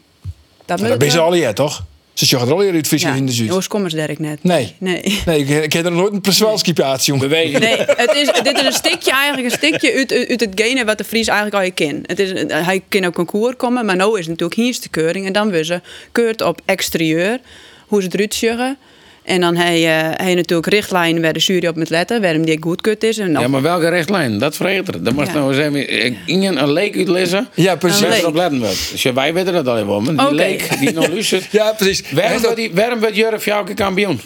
[0.64, 1.84] Dat, Dat ben je al je, toch?
[2.12, 3.14] Ze zeggen er al je uit Friesje ja.
[3.14, 3.48] in de Zuid.
[3.48, 4.44] Jongens, kom eens Dirk net.
[4.44, 4.74] Nee.
[4.78, 5.02] Nee.
[5.26, 7.28] Nee, ik, ik heb er nooit een persoonskipatie, jongen.
[7.28, 7.60] Bewegen.
[7.60, 11.04] Nee, het is, dit is een stukje eigenlijk een stukje uit, uit, hetgene wat de
[11.04, 12.10] Fries eigenlijk al je kent.
[12.10, 15.26] Het is, hij kan ook concours komen, maar nu is het natuurlijk hier de keuring.
[15.26, 15.80] En dan we ze
[16.12, 17.40] keurt op exterieur,
[17.86, 18.78] hoe ze het eruit zeggen.
[19.22, 22.44] En dan heb je, heb je natuurlijk richtlijnen waar de jury op moet letten, waarom
[22.44, 23.18] die goedkeurd is.
[23.18, 24.38] En Ja, maar welke richtlijn?
[24.38, 25.04] Dat vreet er.
[25.04, 25.32] Dan mag Ja.
[25.32, 27.48] nou eens even ik- ingen een leek uitlezen.
[27.54, 28.24] Ja, precies.
[28.24, 28.60] Op letten.
[28.60, 30.00] Dus ja, wij weten dat al wel.
[30.00, 31.46] Maar die leek die nog luistert.
[31.60, 32.02] Ja, precies.
[32.12, 34.20] Waarom dat- die- waarom wordt Jurf Jouke kampioen?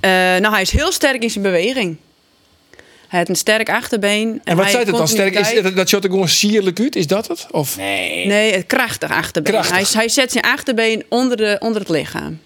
[0.00, 1.96] Eh, nou, hij is heel sterk in zijn beweging.
[3.08, 4.40] Hij heeft een sterk achterbeen.
[4.44, 5.08] En wat zei het dan?
[5.08, 6.96] Sterk, is, dat, dat shot er gewoon sierlijk uit?
[6.96, 7.46] Is dat het?
[7.50, 7.76] Of?
[7.76, 8.26] Nee.
[8.26, 9.52] Nee, het krachtig achterbeen.
[9.52, 9.76] Krachtig.
[9.76, 12.40] Hij, hij zet zijn achterbeen onder, de, onder het lichaam.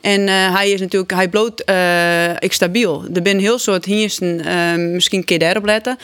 [0.00, 3.04] En eh, hij is natuurlijk, hij bloot eh, ik stabiel.
[3.14, 5.98] Er zijn heel soort hiersten, eh, misschien kun je daarop letten,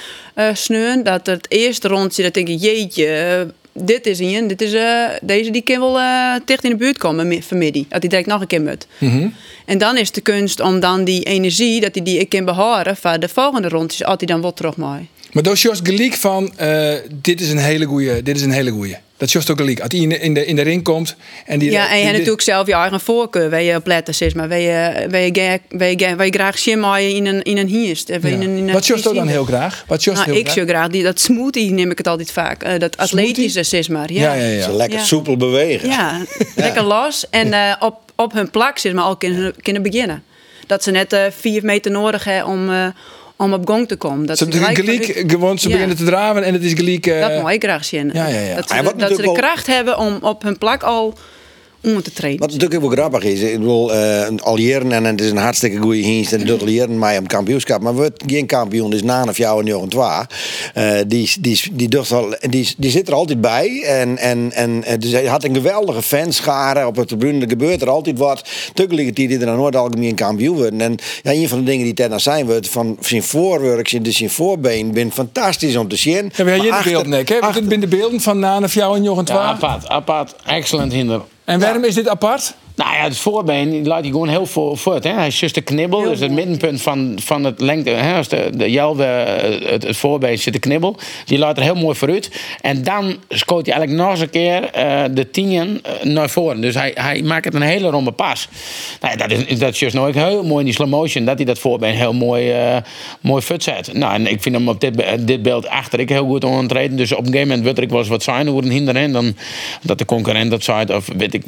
[0.53, 1.05] sneuren.
[1.05, 4.70] Dat het eerste rondje, dat denk ik, jeetje, dit is een, dit is,
[5.22, 5.99] deze die kan wel
[6.44, 7.82] dicht in de buurt komen mi- vanmiddag.
[7.88, 8.86] Dat hij direct nog een keer moet.
[9.66, 12.97] En dan is de kunst om dan die energie, dat hij die ik kan behouden
[12.97, 15.09] voor de volgende rondjes, als hij dan wat terug mooi.
[15.32, 16.53] Maar dat is juist gelijk van,
[17.12, 18.97] dit is een hele goeie, dit is een hele goeie.
[19.18, 19.80] Dat is juist ook gelijk.
[19.80, 21.70] Als hij in de, in de, in de ring komt en die...
[21.70, 23.80] Ja, en je die- hebt natuurlijk zelf je eigen voorkeur waar je
[24.18, 27.14] is, maar waar je, waar je, ga- waar je, ga- waar je graag zin maaien
[27.14, 28.08] in een, in een hierst.
[28.08, 28.14] Ja.
[28.14, 29.84] In een, in een Wat juist ook dan heel graag?
[29.86, 30.54] Wat Nou, heel ik graag?
[30.54, 32.62] zou graag die, dat smoothie neem ik het altijd vaak.
[32.62, 34.12] Eh, dat atletische, zeg maar.
[34.12, 34.62] Ja, Ja, ja, ja.
[34.62, 35.04] Ze lekker Ja.
[35.04, 35.88] soepel bewegen.
[35.96, 36.20] Ja,
[36.56, 37.26] lekker los.
[37.30, 40.22] En eh, op, op hun plak, zeg maar, al kunnen, kunnen beginnen.
[40.66, 42.86] Dat ze net eh, vier meter nodig hebben om, eh,
[43.37, 44.26] om op gang te komen.
[44.26, 45.72] Dat Ze, gelijk- gelijk, gewoon, ze Ja.
[45.74, 47.07] beginnen te draven en het is gelijk...
[47.07, 48.11] eh, Dat moet ik graag zien.
[48.12, 48.55] ja, ja, ja.
[48.55, 51.14] Dat, ze, dat ze de kracht hebben om op hun plak al
[51.95, 52.41] om te trainen.
[52.41, 55.37] Wat natuurlijk ook wel grappig is, ik bedoel, eh al jaren en het is een
[55.37, 59.03] hartstikke goede dienst en dat al jaren mij om kampioenschap, maar wordt geen kampioen is
[59.03, 60.26] na of jou en jongen twa.
[60.74, 65.12] Eh die, die, die, al, die, die zit er altijd bij en, en, en dus
[65.12, 68.49] hij had een geweldige fanschare op het tribune, er gebeurt er altijd wat.
[68.74, 70.80] Tukkelijk die er dan nooit algemeen kampioen worden.
[70.80, 74.16] En ja, een van de dingen die daarna zijn wordt, van zijn voorwerk, zijn, dus
[74.16, 76.14] zijn voorbeen, ben fantastisch om te zien.
[76.14, 77.41] Ja, hebben Maar hier de beelden, hè?
[77.41, 79.43] Want dit zijn de beelden van Naan of jou en Jochen Ja, Twa.
[79.43, 80.34] apart, apart.
[80.47, 81.20] Excellent hinder.
[81.47, 82.55] En waarom is dit apart?
[82.77, 85.05] Nou ja, het voorbeen laat hij gewoon heel voor, voort.
[85.05, 85.11] Hè.
[85.11, 87.91] Hij is juist de knibbel, dus het middenpunt van, van het lengte.
[87.91, 90.97] Hè, als de, de jelwe, eh, het, het voorbeen zit de knibbel.
[91.24, 92.31] Die laat er heel mooi vooruit.
[92.61, 96.61] En dan scoot hij eigenlijk nog eens een keer eh, de tienen eh, naar voren.
[96.61, 98.49] Dus hij, hij maakt het een hele ronde pas.
[99.01, 101.24] Nou, ja, dat is, dat is juist nooit heel mooi in die slow motion.
[101.24, 102.77] Dat hij dat voorbeen heel mooi, eh
[103.20, 103.93] mooi fut zet.
[103.93, 106.97] Nou, en ik vind hem op dit, dit beeld achter ik heel goed ontreden.
[106.97, 109.12] Dus op een gegeven moment wil ik wel eens wat zijn hoe een.
[109.12, 109.37] Dan
[109.83, 110.95] dat de concurrent dat zei.
[110.95, 111.45] Of weet ik.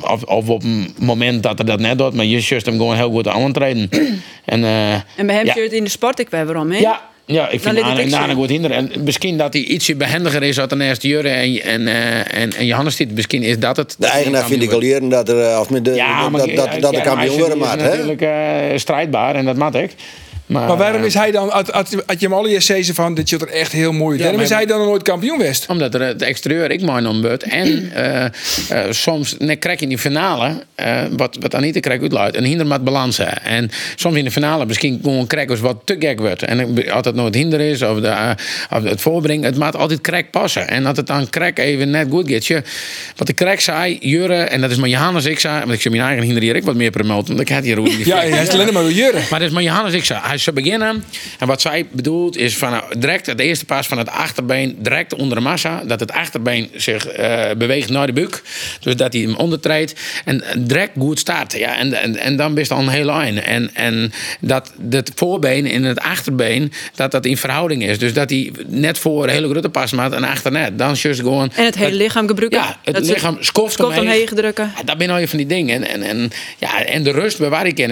[0.00, 2.14] Of, of op een moment dat er dat net doet.
[2.14, 3.88] Maar je just hem gewoon heel goed aantreden.
[4.44, 5.52] en, eh, En bij hem ja.
[5.52, 6.78] zit het in de sport ik weer waarom, hè?
[6.78, 8.70] ja, ja, ik vind het Nana, goed hinder.
[8.70, 12.52] En misschien dat hij ietsje behendiger is dan de eerste Jurre en, en, eh, en,
[12.52, 13.14] en Johannes dit.
[13.14, 13.90] Misschien is dat het.
[13.90, 16.06] De dat hij eigenaar vind ik al jaren dat, er, eh, of met de, wordt.
[16.06, 18.30] Ja, maar dat, dat, dat de ja, kampioen worden is natuurlijk eh,
[18.76, 19.90] strijdbaar en dat maakt ik.
[20.52, 23.28] Maar, Maar waarom eh, is hij dan, als je hem al eerst zei van, dit
[23.28, 24.16] zit er echt heel mooi.
[24.16, 25.66] Ja, waarom is hij dan nog nooit kampioen geweest?
[25.68, 27.42] Omdat er het exterieur ik mooi om wordt.
[27.42, 28.30] En eh, eh,
[28.90, 32.66] soms net krijg je in die finale, eh, wat, wat Anita krijgt uitluidt, een hinder
[32.66, 33.42] met balansen.
[33.42, 36.42] En soms in de finale misschien gewoon krijgen wat te gek wordt.
[36.42, 38.30] En het nooit hinder is of, de, eh,
[38.70, 40.68] of het voorbrengen, het maakt altijd crack passen.
[40.68, 42.46] En dat het dan crack even net goed gaat.
[42.46, 42.62] Je,
[43.16, 45.90] wat de crack zei, Jurre, en dat is maar Johannes ik zei, want ik zie
[45.90, 48.42] mijn eigen hinder hier ik wat meer promoten, want ik had hier ook Ja, hij
[48.42, 49.22] is alleen maar weer jurren.
[49.30, 50.20] Maar dat is maar Johannes ik zei.
[50.22, 51.04] Hij ze beginnen.
[51.38, 55.14] En wat zij bedoelt is van nou, direct het eerste pas van het achterbeen direct
[55.14, 55.82] onder de massa.
[55.86, 58.42] Dat het achterbeen zich eh, beweegt naar de buik.
[58.80, 59.94] Dus dat hij hem ondertreedt.
[60.24, 61.58] En direct goed starten.
[61.58, 63.42] Ja, en, en, en dan is het al een hele lijn.
[63.42, 67.98] En, en dat het voorbeen en het achterbeen, dat dat in verhouding is.
[67.98, 70.78] Dus dat hij net voor een hele grote pas maakt en achter net.
[70.78, 71.52] Dan is het gewoon...
[71.54, 72.60] En het hele lichaam gebruiken.
[72.60, 74.00] Ja, het Dat lichaam skoft omheen.
[74.00, 74.72] omheen drukken.
[74.76, 75.88] Ja, dat ben je van die dingen.
[75.88, 77.90] En, en, en, ja, en de rust bewaar ik in.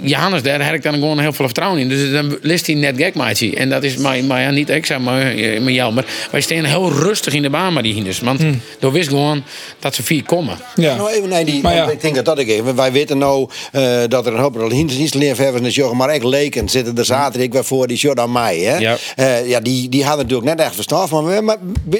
[0.00, 1.88] Johannes, daar heb ik dan gewoon heel veel vertrouwen in.
[1.88, 3.54] Dus dan list hij net gek, maatje.
[3.56, 5.92] En dat is maar, maar ja, niet ik, zeg maar, maar jou.
[5.92, 8.20] Maar wij staan heel rustig in de baan met die hinders.
[8.20, 8.40] Want
[8.78, 9.44] door wist gewoon
[9.78, 10.56] dat ze vier komen.
[10.74, 10.96] Ja.
[10.96, 11.90] Nou, even naar die, Maar ja.
[11.90, 12.76] ik denk dat dat ik even.
[12.76, 16.96] Wij weten nou eh, dat er een hoop dienstleerververs is, jongen, maar echt leken zitten
[16.96, 18.58] er zaterdag weer voor die short aan mij.
[18.58, 18.76] Hè?
[18.76, 18.96] Ja.
[19.16, 21.24] Eh, ja, die, die hadden natuurlijk net echt verstand van.
[21.24, 21.56] Maar, maar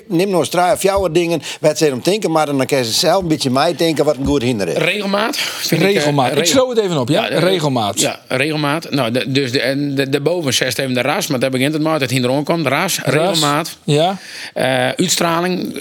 [0.08, 3.22] neem nou eens of jouw dingen, wat ze om denken, maar dan kan ze zelf
[3.22, 4.76] een beetje mij denken wat een goed hinder is.
[4.76, 5.38] Regelmaat.
[5.64, 6.30] ik, eh, Regelmaat.
[6.30, 7.28] Ik regel- schreeuw het even op, ja?
[7.48, 8.00] Regelmaat.
[8.00, 8.90] Ja, regelmaat.
[8.90, 11.72] Nou, de, dus de, en de, de boven zegt even de ras, maar daar begint
[11.72, 11.98] het maar.
[11.98, 12.66] Dat hinderom komt.
[12.66, 13.76] Ras, regelmaat.
[13.84, 14.16] Ja.
[14.54, 15.00] Eh, uitstraling.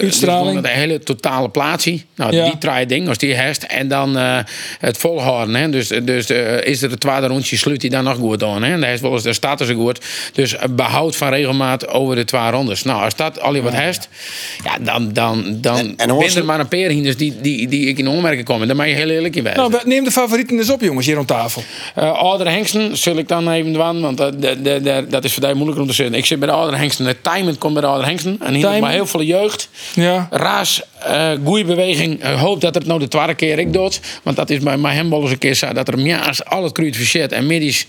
[0.00, 2.04] dus gewoon de hele totale plaatsie.
[2.16, 2.44] Nou, Ja.
[2.44, 3.66] die drie dingen, als die heeft.
[3.66, 4.38] En dan eh,
[4.78, 5.54] het volhouden.
[5.54, 5.70] Hè.
[5.70, 8.62] Dus, dus eh, is er het tweede rondje, sluit hij dan nog goed aan.
[8.62, 8.72] Hè.
[8.72, 10.00] En daar is wel eens de status goed.
[10.32, 12.82] Dus eh, behoud van regelmaat over de twee rondes.
[12.82, 14.08] Nou, als dat al je wat heeft,
[14.64, 17.86] ja, dan, dan, dan En- en ben er maar een paar hinders die, die, die
[17.86, 18.66] ik in onmerking komen.
[18.66, 19.70] Daar ben je heel eerlijk in wijzen.
[19.70, 21.51] Nou, neem de favorieten eens op, jongens, hier om tafel.
[21.94, 25.42] Eh oudere hengsten zul ik dan even doen, want dat, dat, dat, dat is voor
[25.42, 26.16] mij moeilijker om te zeggen.
[26.16, 27.06] Ik zit bij de oudere hengsten.
[27.06, 28.36] Het timing komt bij de oudere hengsten.
[28.40, 28.80] En hier Timing?
[28.80, 29.68] maar heel veel jeugd.
[29.94, 30.28] Ja.
[30.30, 32.24] Raas, eh goede beweging.
[32.24, 34.00] Ik hoop dat het nou de tweede keer ik doet.
[34.22, 35.72] Want dat is bij mijn handbal eens een keer zo.
[35.72, 37.86] Dat er meer als al het kruid verzet en middies.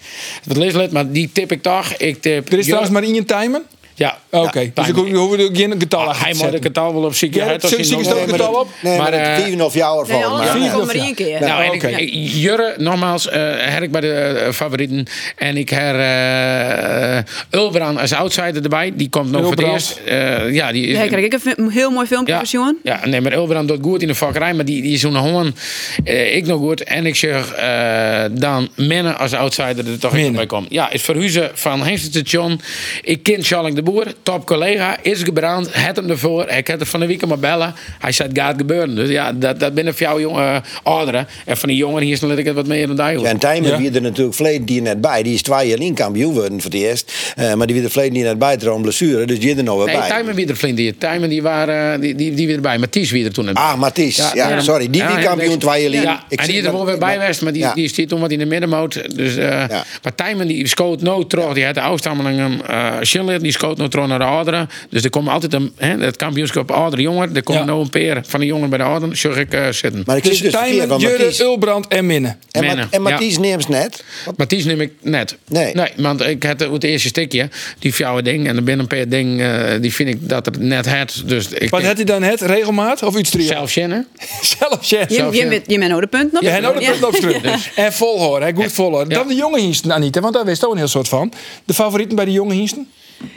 [0.47, 1.93] Het maar die tip ik toch.
[1.93, 2.51] Ik tip.
[2.51, 3.63] Er is trouwens maar in je timen?
[3.95, 4.17] Ja.
[4.29, 7.03] Oké, Ja, dus ik hoef er geen getal Ah, achter Hij moet de getal wel
[7.03, 7.35] op ziek.
[7.35, 8.67] Ja, zie- nog- je het getal op?
[8.81, 10.31] Nee, maar, Maar, maar eh, vier of jou Nee, ervan.
[10.31, 10.45] alles
[10.85, 11.03] maar, ja.
[11.03, 11.39] één keer.
[11.39, 11.87] Nou, en oké.
[11.87, 15.05] ik, Jurre, nogmaals, eh her ik bij de eh, favorieten.
[15.35, 18.91] En ik her eh eh, Ulbrand als outsider erbij.
[18.95, 19.99] Die komt nog voor het eerst.
[20.05, 22.99] Eh, ja, die is, Daar krijg ik een fi- heel mooi filmpje ja, van ja,
[23.05, 24.53] nee, maar Ulbrand doet goed in de vakkerij.
[24.53, 25.55] Maar die, die is gewoon
[26.03, 26.83] eh, ik nog goed.
[26.83, 30.67] En ik zeg eh, dan Menne als outsider er toch even bij komt.
[30.69, 32.61] Ja, is Verhuizen van Hengstation.
[33.01, 34.97] Ik ken Charling de Boer, top collega.
[35.01, 36.47] Is gebrand, het hem ervoor.
[36.49, 37.75] Ik heb er van de week maar bellen.
[37.99, 38.95] Hij zei het gaat gebeuren.
[38.95, 41.27] Dus ja, dat, dat binnen voor jou jongen, ouderen.
[41.45, 43.19] En van die jongen hier is dan ik het wat meer dan daar.
[43.19, 43.77] Ja, en Tijmen Ja.
[43.77, 45.23] wie er natuurlijk verleden die net bij.
[45.23, 47.13] Die is twee jaar in kampioen worden voor het eerst.
[47.35, 49.25] Eh, maar die weer de verleden die net bij door een blessure.
[49.25, 50.07] Dus die is er nog weer Nee, bij.
[50.07, 50.97] Tijmen wie er die.
[50.97, 52.77] Tijmen die waren die, die, die weer erbij.
[52.77, 53.63] Mathies wie er toen net bij.
[53.63, 54.17] Ah, Mathies.
[54.17, 54.59] Ja, Ja, ja.
[54.61, 54.89] sorry.
[54.89, 56.01] Die ja, kampioen twee jaar in.
[56.01, 57.73] Ja, Ik en zie die er wel weer bij was, maar die, Ja.
[57.73, 59.15] die stiet toen wat in de middenmoot.
[59.15, 59.83] Dus, eh Ja.
[60.03, 61.53] Maar Tijmen die schoot nooit terug.
[61.53, 64.69] Die had de oudstamelingen uh, Schiller, die schoot terug naar de ouderen.
[64.89, 67.35] Dus er komen altijd een, hè, het kampioenschap oudere jongen.
[67.35, 67.67] Er komen Ja.
[67.67, 69.17] nou een peer van de jongen bij de ouderen.
[69.17, 70.03] Zag ik eh, zitten.
[70.05, 71.43] Maar ik Dus zie dus Tijmen, Jurre.
[71.43, 72.35] Ulbrand en Minne.
[72.51, 74.03] En, Menne, en Mathies neemt net.
[74.25, 75.37] Wat- Mathies neem ik net.
[75.47, 75.73] Nee.
[75.73, 77.49] Nee, want ik had het eerste stukje,
[77.79, 78.47] die fjouwe ding.
[78.47, 81.23] En er binnen een paar dingen, eh, die vind ik dat het net het.
[81.25, 82.41] Dus ik Wat had hij dan het?
[82.41, 83.45] Regelmaat of iets trio?
[83.45, 84.07] zelf zinnen.
[84.59, 84.99] Zelf, ja.
[84.99, 85.49] Je, Zelf, je, ja.
[85.49, 86.41] bent- je bent nou de punt nog.
[86.53, 87.59] Ja, en ook de punt opschrijven.
[87.75, 89.07] En volhouden, hè, goed.
[89.07, 89.15] Ja.
[89.17, 91.33] Dan de jonge hingsten, Anita, want daar wist ook een heel soort van.
[91.65, 92.87] De favorieten bij de jonge hingsten?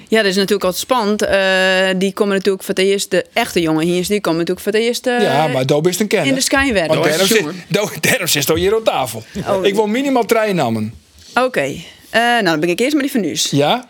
[0.08, 1.22] Ja, dat is natuurlijk altijd spannend.
[1.22, 4.72] Eh, die komen natuurlijk voor het eerst, de echte jongen hier, die komen natuurlijk voor
[4.72, 6.26] het eerst eh, ja, maar Doop is een kenner.
[6.28, 6.86] in de Skyward.
[6.86, 7.02] Want
[7.68, 9.22] Doop is daarom zit, zit hij hier op tafel.
[9.48, 9.64] Oh.
[9.64, 10.94] Ik wil minimaal drie namen.
[11.34, 11.74] Oké,
[12.10, 13.50] Eh, nou dan ben ik eerst met die van Nuus.
[13.50, 13.88] Ja?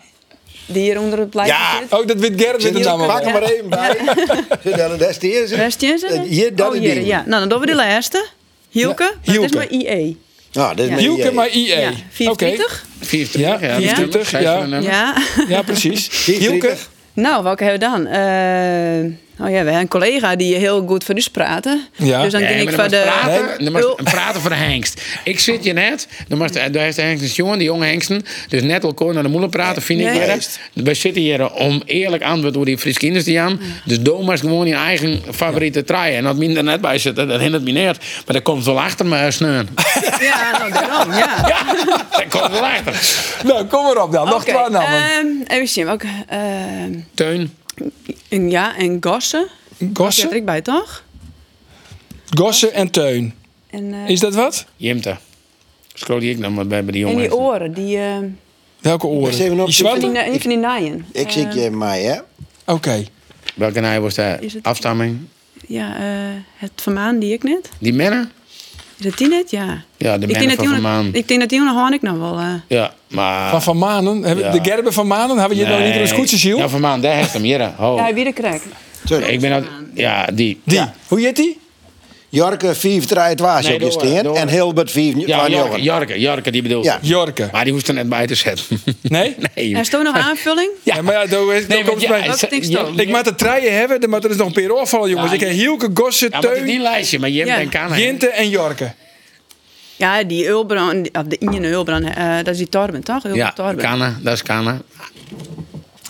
[0.65, 1.77] Die hier onder het lijstje Ja.
[1.81, 1.99] zit.
[1.99, 3.41] Oh, dat weet Gerrit met de naam Pak hem wel.
[3.41, 3.97] maar even bij.
[4.63, 5.55] Zit daar- Dat is de eerste.
[5.55, 6.07] Rest je ze?
[6.07, 7.05] Eh, Hier, dat oh, is hier, die.
[7.05, 7.23] ja.
[7.25, 8.25] Nou, dan doen we de laatste.
[8.69, 9.03] Hielke.
[9.03, 9.55] Ja, Dat is Hielke.
[9.57, 10.17] maar IE.
[10.51, 10.95] Nou, dat is Ja.
[11.33, 11.67] maar IE.
[11.67, 11.95] Ja, Oké.
[12.09, 12.85] 24.
[12.99, 13.77] 24, Ja, ja.
[13.77, 14.89] 24, nummer, ja.
[15.37, 15.45] Ja.
[15.47, 16.07] Ja, precies.
[16.11, 16.49] 24.
[16.69, 16.75] Hielke?
[17.13, 18.07] Nou, welke hebben we dan?
[18.07, 21.87] Eh, oh ja, we hebben een collega die heel goed voor ons praten.
[21.95, 22.21] Ja.
[22.23, 23.01] Dus dan Nee, ik van de...
[23.05, 25.01] praten, dan Ul- praten voor de hengst.
[25.23, 28.25] Ik zit je net, dan moest, daar is de hengst jongen, die jonge hengsten.
[28.47, 30.19] Dus net elkaar naar de moeder praten, vind ik Nee.
[30.19, 30.37] weer.
[30.73, 33.59] We zitten hier om eerlijk antwoord door die Fries kinders die aan.
[33.85, 36.13] Dus Domas gewoon je eigen favoriete trein.
[36.15, 37.83] En dat minder net bij zitten, dat hindert me niet.
[37.85, 39.67] Maar dat komt wel achter me sneun.
[40.19, 41.35] Ja, nou, daarom, ja.
[41.47, 41.75] Ja,
[42.11, 42.93] dat komt wel achter.
[43.43, 44.25] Nou, kom maar op dan.
[44.25, 44.87] Nog Oké, twee namen.
[45.11, 45.85] ehm, even zien.
[45.85, 47.53] Welke, ehm, Teun.
[48.29, 49.47] En ja, en Gossen.
[49.77, 51.03] Die Gosse, er ik bij, toch?
[52.37, 53.33] Gosse en Teun.
[53.69, 54.65] En, eh, Is dat wat?
[54.75, 55.17] Jimte.
[55.93, 57.29] Scroll die ik dan maar bij bij die en jongen.
[57.29, 57.97] die oren, die...
[57.97, 58.25] ehm,
[58.79, 59.27] Welke oren?
[59.31, 60.07] Eens even op- Die van die, zwarte?
[60.25, 61.05] na- die van die naaien.
[61.11, 62.19] Ik zit je in mij, hè?
[62.65, 63.03] Oké.
[63.55, 65.17] Welke naai was het- afstamming?
[65.67, 67.69] Ja, eh, het Vermaan die ik net.
[67.79, 68.31] Die mennen?
[68.97, 69.49] Is dat die net?
[69.51, 69.83] Ja.
[69.97, 71.05] Ja, de ik denk mennen dat van die Vermaan.
[71.05, 72.37] nog- Ik denk dat die nog ik nog wel...
[72.39, 73.49] eh, Ja, maar...
[73.49, 74.37] Van Van Manen.
[74.37, 74.51] Ja.
[74.51, 75.37] De Gerben van Manen.
[75.37, 76.41] Hebben je nou niet in de scootjes?
[76.41, 77.71] Ja, van Maan, daar heeft hem hier.
[77.77, 77.95] Ho.
[77.95, 78.61] Ja, wie de krijg.
[79.05, 79.25] Sorry.
[79.27, 80.61] Ik ben al, ja, die.
[80.63, 80.75] Die.
[80.77, 80.93] Ja.
[81.07, 81.59] Hoe heet die?
[82.29, 84.35] Jorke 4 3 was Nee, op je door.
[84.35, 85.83] En Hilbert 4 Ja, van Jorke, Jorgen.
[85.83, 86.85] Jorke, Jorke, die bedoelt.
[86.85, 86.99] Ja.
[87.01, 87.49] Jorke.
[87.51, 88.65] Maar die hoeft er net bij te zetten.
[89.01, 89.35] Nee?
[89.55, 89.73] nee.
[89.73, 90.69] En is er nog een aanvulling?
[90.83, 92.99] Ja, maar ja, daar is Nee, nee, want ja, stond?
[92.99, 95.29] Ik moet het treien hebben, moet er dus nog een paar afvallen, jongens.
[95.29, 97.49] Ja, ik heb Hielke, Gosse, Ja, maar is Teun, niet een lijstje, maar je hebt
[97.49, 97.57] Ja.
[97.59, 97.91] en kan.
[97.91, 97.97] hè.
[98.01, 98.93] Jinte en Jorke.
[99.97, 103.25] Ja, die Ulbrand, of de Inje Ulbrand, eh, dat is die Torben, toch?
[103.25, 103.77] Ulbrand Ja, Torben.
[103.83, 104.81] Kanne, dat is Kanne.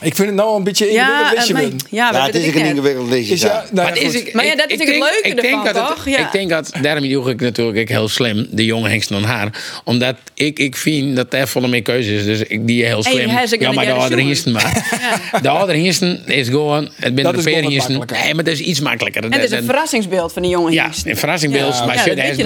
[0.01, 1.79] Ik vind het nou een beetje Ja, ingewikkeld eh, maar- worden.
[1.89, 3.33] ja, Ja, maar het dat is ik een ingewikkeld liedje.
[3.33, 3.53] Is ja, ja.
[3.53, 5.35] nou ja, Maar, is ik, Maar ja, ik- dat is ik het denk- leuke ik
[5.41, 6.05] denk ervan, dat het- toch?
[6.09, 6.17] Ja.
[6.25, 9.81] Ik denk dat, daarom doe ik natuurlijk ook heel slim de jonge hengsten dan haar.
[9.83, 12.23] Omdat ik, ik vind dat er volle meer keuze is.
[12.25, 13.29] Dus ik die heel slim.
[13.29, 14.25] ja, maar de jongen.
[14.25, 15.39] hengsten maar.
[15.41, 17.41] De andere hengsten is gewoon, het Dat binnen de
[17.77, 18.17] makkelijker.
[18.23, 19.23] Nee, maar dat is iets makkelijker.
[19.23, 21.11] En het is een verrassingsbeeld van die jongen Ja, hier.
[21.11, 21.73] een verrassingbeeld.
[21.77, 22.43] Ja, maar ja, shit, dat hij is de-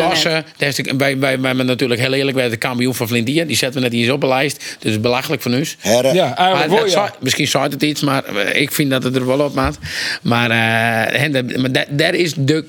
[0.98, 3.48] Wij, wij, wij zijn natuurlijk heel eerlijk bij de kampioen van Flintier.
[3.48, 4.78] Die zetten we net hier eens op een lijst.
[4.80, 5.66] Dus belachelijk van u.
[5.80, 6.14] Herre.
[6.14, 7.14] Ja, eigenlijk wel, dat ja.
[7.42, 9.78] Misschien het iets, maar eh, ik vind dat het er wel op maat.
[10.22, 11.42] Maar, eh,
[11.90, 12.66] daar is de,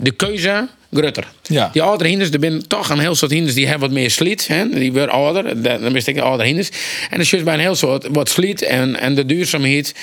[0.00, 1.24] de keuze grutter.
[1.42, 1.70] Ja.
[1.72, 4.46] Die oudere hinders, er zijn toch een heel soort hinders die hebben wat meer sliet.
[4.46, 4.68] Hè?
[4.68, 6.68] Die worden ouder, dan ben ik oudere hinders.
[6.68, 6.76] En
[7.10, 9.94] dan is juist bij een heel soort wat sliet en, en de duurzaamheid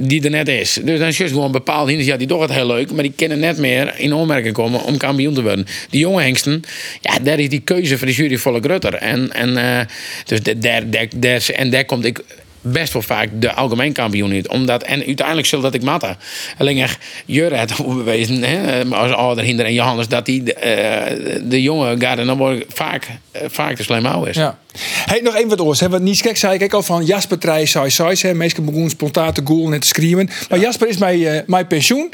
[0.00, 0.78] die er net is.
[0.84, 3.12] Dus dan is juist gewoon bepaalde hinders, ja, die toch het heel leuk, maar die
[3.16, 5.66] kunnen net meer in onmerking komen om kampioen te worden.
[5.90, 6.62] Die jonge hengsten,
[7.00, 8.94] ja, daar is die keuze van de jury volle grutter.
[8.94, 9.86] En, en, eh,
[10.24, 12.20] dus daar, daar- en daar komt ik
[12.64, 14.48] best wel vaak de algemeen kampioen uit.
[14.48, 16.16] Omdat, en uiteindelijk zal dat ik matten.
[16.58, 21.40] Alleen echt Jurre het bewezen, hè, als ouder hinder en Johannes, dat die de, eh,
[21.42, 24.36] de jonge garde dan wordt vaak, eh, vaak de slim oude is.
[24.36, 24.58] Ja.
[25.04, 25.80] Hey, nog één wat oors.
[25.80, 28.16] Wat niet gek zei ik ook al van Jasper Trij, sai, sai.
[28.18, 28.34] hè.
[28.34, 30.30] Meestal begonnen spontaan te goelen en te screamen.
[30.48, 32.12] Maar Jasper is mijn, eh, mijn pensioen.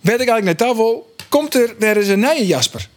[0.00, 1.14] Weet ik eigenlijk net al wel.
[1.28, 2.88] Komt er weer eens een nieuwe Jasper?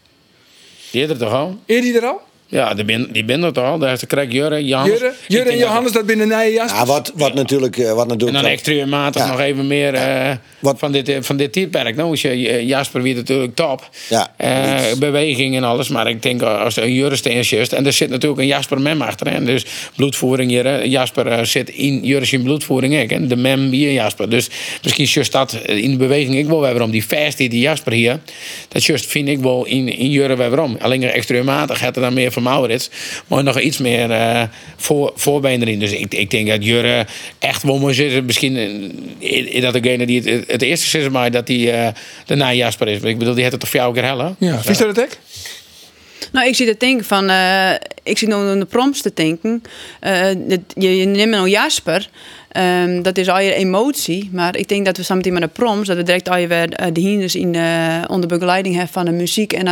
[0.92, 1.60] Die is er toch al?
[1.66, 2.22] Die er al?
[2.48, 3.78] Ja, die ben, die ben toch al.
[3.80, 5.00] Daar is de krijg Jurre, Johannes.
[5.00, 6.80] Jurre, Ik Jurre en dat- Johannes, dat binnen een Jasper.
[6.80, 7.78] Ja, wat, wat natuurlijk...
[7.78, 9.28] eh, Wat En natuurlijk dan extreemmatig Ja.
[9.32, 11.96] nog even meer eh, Wat- van, dit, eh, van dit tijdperk.
[11.96, 13.90] Nou, is je, Jasper weer natuurlijk top.
[14.10, 14.34] Ja.
[14.38, 15.88] Eh, beweging en alles.
[15.90, 17.16] Maar ik denk als een Jurre
[17.50, 17.74] juist.
[17.74, 19.32] En er zit natuurlijk een Jasper mem achter.
[19.32, 19.44] Hè.
[19.44, 19.66] Dus
[19.96, 20.88] bloedvoering hier.
[20.88, 23.02] Jasper zit in Jurre in bloedvoering.
[23.04, 23.28] ook, hè.
[23.28, 24.30] De mem hier Jasper.
[24.30, 24.50] Dus
[24.84, 26.92] misschien juist dat in de beweging ik wel weer waarom.
[26.92, 28.20] Die fast die Jasper hier.
[28.68, 30.78] Dat juist vind ik wel in, in Jurre weer waarom.
[30.82, 32.90] Alleen extreemmatig gaat er dan meer van Maurits.
[33.28, 34.44] Maar nog iets meer eh
[34.76, 35.80] voor, voorbeen erin.
[35.80, 37.06] Dus ik, ik denk dat Jurre
[37.40, 38.22] echt wel mooi.
[38.22, 38.56] Misschien
[39.20, 41.88] is dat degene die het, het eerste is, maar dat die eh
[42.26, 43.02] de Jasper is.
[43.02, 44.36] Ik bedoel, die heeft het toch jou keer hellen?
[44.40, 45.18] Ja, vies dat het ook?
[46.32, 47.72] Nou, ik zie te denken van, eh,
[48.04, 49.64] ik zie nou aan de proms te denken.
[50.00, 50.32] Eh,
[50.76, 52.10] je, je neemt nou Jasper,
[52.52, 54.30] ehm, dat is al je emotie.
[54.32, 56.74] Maar ik denk dat we samen met de proms, dat we direct al je weer
[56.74, 59.68] eh, de hinders in de, onder begeleiding hebben van de muziek en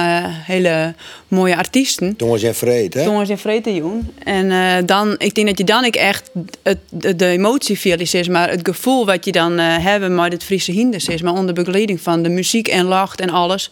[0.45, 0.93] hele
[1.27, 2.13] mooie artiesten.
[2.17, 3.03] Jongens en vreed, hè?
[3.03, 4.11] Jongens in vrede doen.
[4.23, 6.29] En dan, ik denk dat je dan ik echt
[6.63, 10.71] het, de, de emotie realiseert, maar het gevoel wat je dan hebben met het Friese
[10.71, 13.71] hinders is, maar onder begeleiding van de muziek en lacht en alles.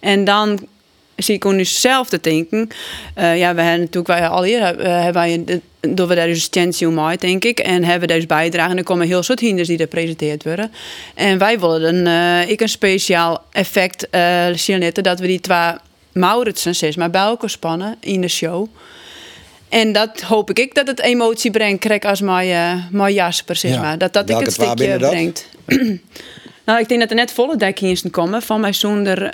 [0.00, 0.60] En dan
[1.22, 2.68] zie ik nu zelf te denken.
[3.14, 6.42] eh, ja, we hebben natuurlijk wij al eerder eh, hebben wij door we daar dus
[6.42, 7.58] stentie om denk ik.
[7.58, 8.70] En hebben dus bijdragen.
[8.70, 10.72] En er komen heel soort hinders die er gepresenteerd worden.
[11.14, 15.72] En wij willen een, eh, ik een speciaal effect eh signaleren dat we die twee
[16.12, 18.66] Mauritsen maar bij elkaar spannen in de show.
[19.68, 23.70] En dat hoop ik, ik dat het emotie brengt, krijg als mijn, mijn Jasper, zeg
[23.70, 23.80] Ja.
[23.80, 23.98] maar.
[23.98, 25.48] Dat dat ik het stukje brengt.
[26.66, 29.30] nou, ik denk dat er net volle dekking komen van mij zonder...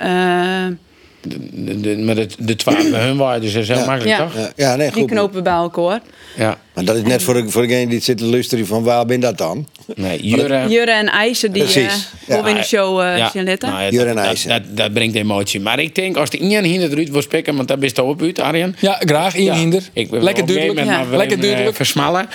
[1.21, 3.85] De, de, maar de, de twaalf bij hun waren dus heel Ja.
[3.85, 4.17] makkelijk, Ja.
[4.17, 4.35] toch?
[4.35, 5.11] Ja, ja, nee, die goed.
[5.11, 6.01] knopen we bij elkaar.
[6.37, 6.57] Ja.
[6.85, 9.19] Maar dat is net voor, de- voor degene die zit te luisteren van waar ben
[9.19, 9.67] dat dan?
[9.95, 10.65] Nee, Jurre...
[10.69, 12.47] Jurre en IJzer die Precies, eh ja.
[12.47, 13.69] in de show eh Ja, zien letten.
[13.69, 14.49] nou ja, Jurre en dat, dat, IJzer.
[14.49, 15.59] dat, dat brengt emotie.
[15.59, 18.21] Maar ik denk, als de Ian hinder eruit wil spikken, want daar best je op
[18.21, 18.75] uit, Arjen.
[18.79, 19.35] Ja, graag.
[19.35, 19.53] In Ja.
[19.55, 19.83] hinder.
[19.93, 20.85] Ik ben Lekker duidelijk.
[20.87, 20.97] Ja.
[20.99, 21.75] Lekker even, eh, duidelijk.
[21.75, 22.29] versmallen.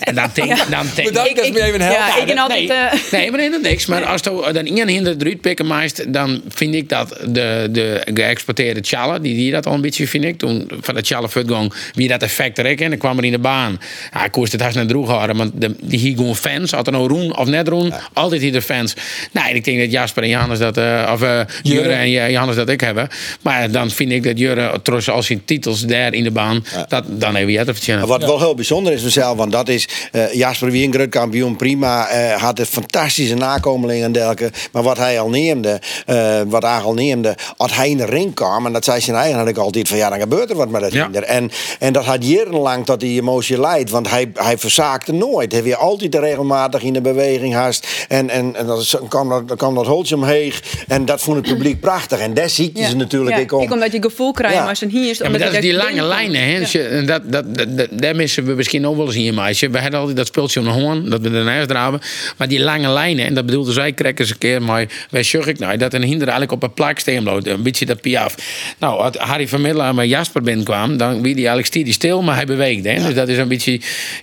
[0.00, 1.96] En dan denk dan denk Bedankt dat je me even helpt.
[1.96, 2.68] Ja, ik ben altijd...
[2.68, 3.86] nee, eh, nee, maar helemaal niks.
[3.86, 8.00] Maar als je dan Ian hinder eruit pikken maakt, dan vind ik dat de, de
[8.14, 10.38] geëxporteerde Tjalle, die die dat al een beetje, vind ik.
[10.38, 13.38] Toen van de Tjalle Futgong, wie dat effect ik en dan kwam er in de
[13.38, 13.80] baan.
[14.12, 16.92] Ja, ik koos het net droeg houden, want de, die hier gewoon fans, had er
[16.92, 18.94] nou roen of net roen, altijd hier de fans.
[19.32, 21.20] Nou, en ik denk dat Jasper en Johannes dat, eh, of
[21.62, 23.08] Jurre en Johannes dat ik hebben.
[23.42, 27.04] Maar dan vind ik dat Jurre, trots als zijn titels daar in de baan, dat,
[27.06, 30.70] dan hebben we het Wat wel heel bijzonder is vanzelf, want dat is eh, Jasper
[30.70, 32.08] wie een groot kampioen, prima.
[32.36, 34.50] had een fantastische nakomeling en dergelijke.
[34.72, 35.80] Maar wat hij al neemde,
[36.46, 39.38] wat hij al neemde, als hij in de ring kwam, en dat zei zijn eigen
[39.38, 41.02] had ik altijd van ja, dan gebeurt er wat met dat Ja.
[41.02, 41.22] hinder.
[41.22, 43.77] En, en dat had jarenlang tot die emotie leidt.
[43.86, 45.52] Want hij, hij verzaakte nooit.
[45.52, 48.06] Hij weer altijd regelmatig in de beweging haast.
[48.08, 50.62] En, en, en dan kwam dat, dan kwam dat holtje omheeg.
[50.88, 52.18] En dat vond het publiek prachtig.
[52.18, 53.42] En daar ziet je ze natuurlijk ja.
[53.42, 53.62] ik om.
[53.62, 54.60] Ik omdat je gevoel krijgt, Ja.
[54.60, 55.18] maar als een hier is...
[55.18, 56.42] Ja, maar omdat dat is die lange lijnen.
[56.42, 56.60] Hè?
[57.04, 59.70] Dat, dat, dat, dat- daar missen we misschien ook wel eens in je meisje.
[59.70, 62.00] We hadden altijd dat speeltje om de hoorn, dat we ernaast draven.
[62.36, 65.58] Maar die lange lijnen, en dat bedoelde zij eens een keer, maar wij zag ik
[65.58, 67.26] nou, dat een hinder eigenlijk op een plak steen.
[67.26, 68.34] Een beetje dat piaf.
[68.78, 72.34] Nou, als Harry van Middelaar met Jasper binnenkwam, dan wie die eigenlijk die stil, maar
[72.34, 72.88] hij beweegde.
[72.88, 73.04] Hè?
[73.06, 73.57] Dus dat is een beetje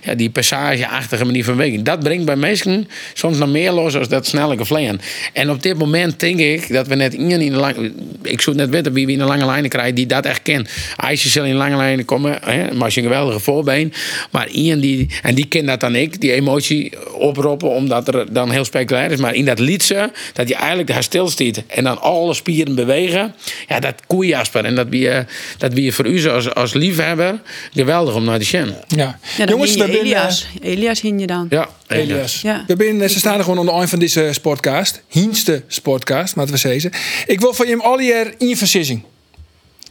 [0.02, 1.84] ja, die passageachtige manier van bewegen.
[1.84, 5.00] Dat brengt bij mensen soms nog meer los als dat snelle gevleen.
[5.32, 7.92] En op dit moment denk ik dat we net iemand in de lange...
[8.22, 10.68] Ik zou net weten wie we in de lange lijnen krijgen die dat echt kent.
[10.96, 13.92] IJsje zal in lange lijnen komen, hè, maar als je een geweldige voorbeen.
[14.30, 15.10] Maar iemand die...
[15.22, 19.18] En die kent dat dan ik, die emotie oproepen, omdat er dan heel spectaculair is.
[19.18, 23.34] Maar in dat liedje, dat je eigenlijk daar stilstiet en dan alle spieren bewegen.
[23.68, 24.64] Ja, dat koe Jasper.
[24.64, 25.10] En dat wie,
[25.58, 27.40] dat wie voor u als, als liefhebber
[27.72, 28.74] geweldig om naar te zien.
[28.88, 29.18] Ja.
[29.36, 29.90] Ja, dan Jongens, je zijn...
[29.90, 30.46] eh, Elias.
[30.60, 31.46] Elias hing je dan.
[31.50, 32.40] Ja, Elias.
[32.40, 32.64] Ja.
[32.66, 35.02] We zijn, ze staan er gewoon aan de eind van deze sportcast.
[35.08, 36.90] Hienste sportcast, laten we zeggen.
[37.26, 39.02] Ik wil van je al jaar in versissing.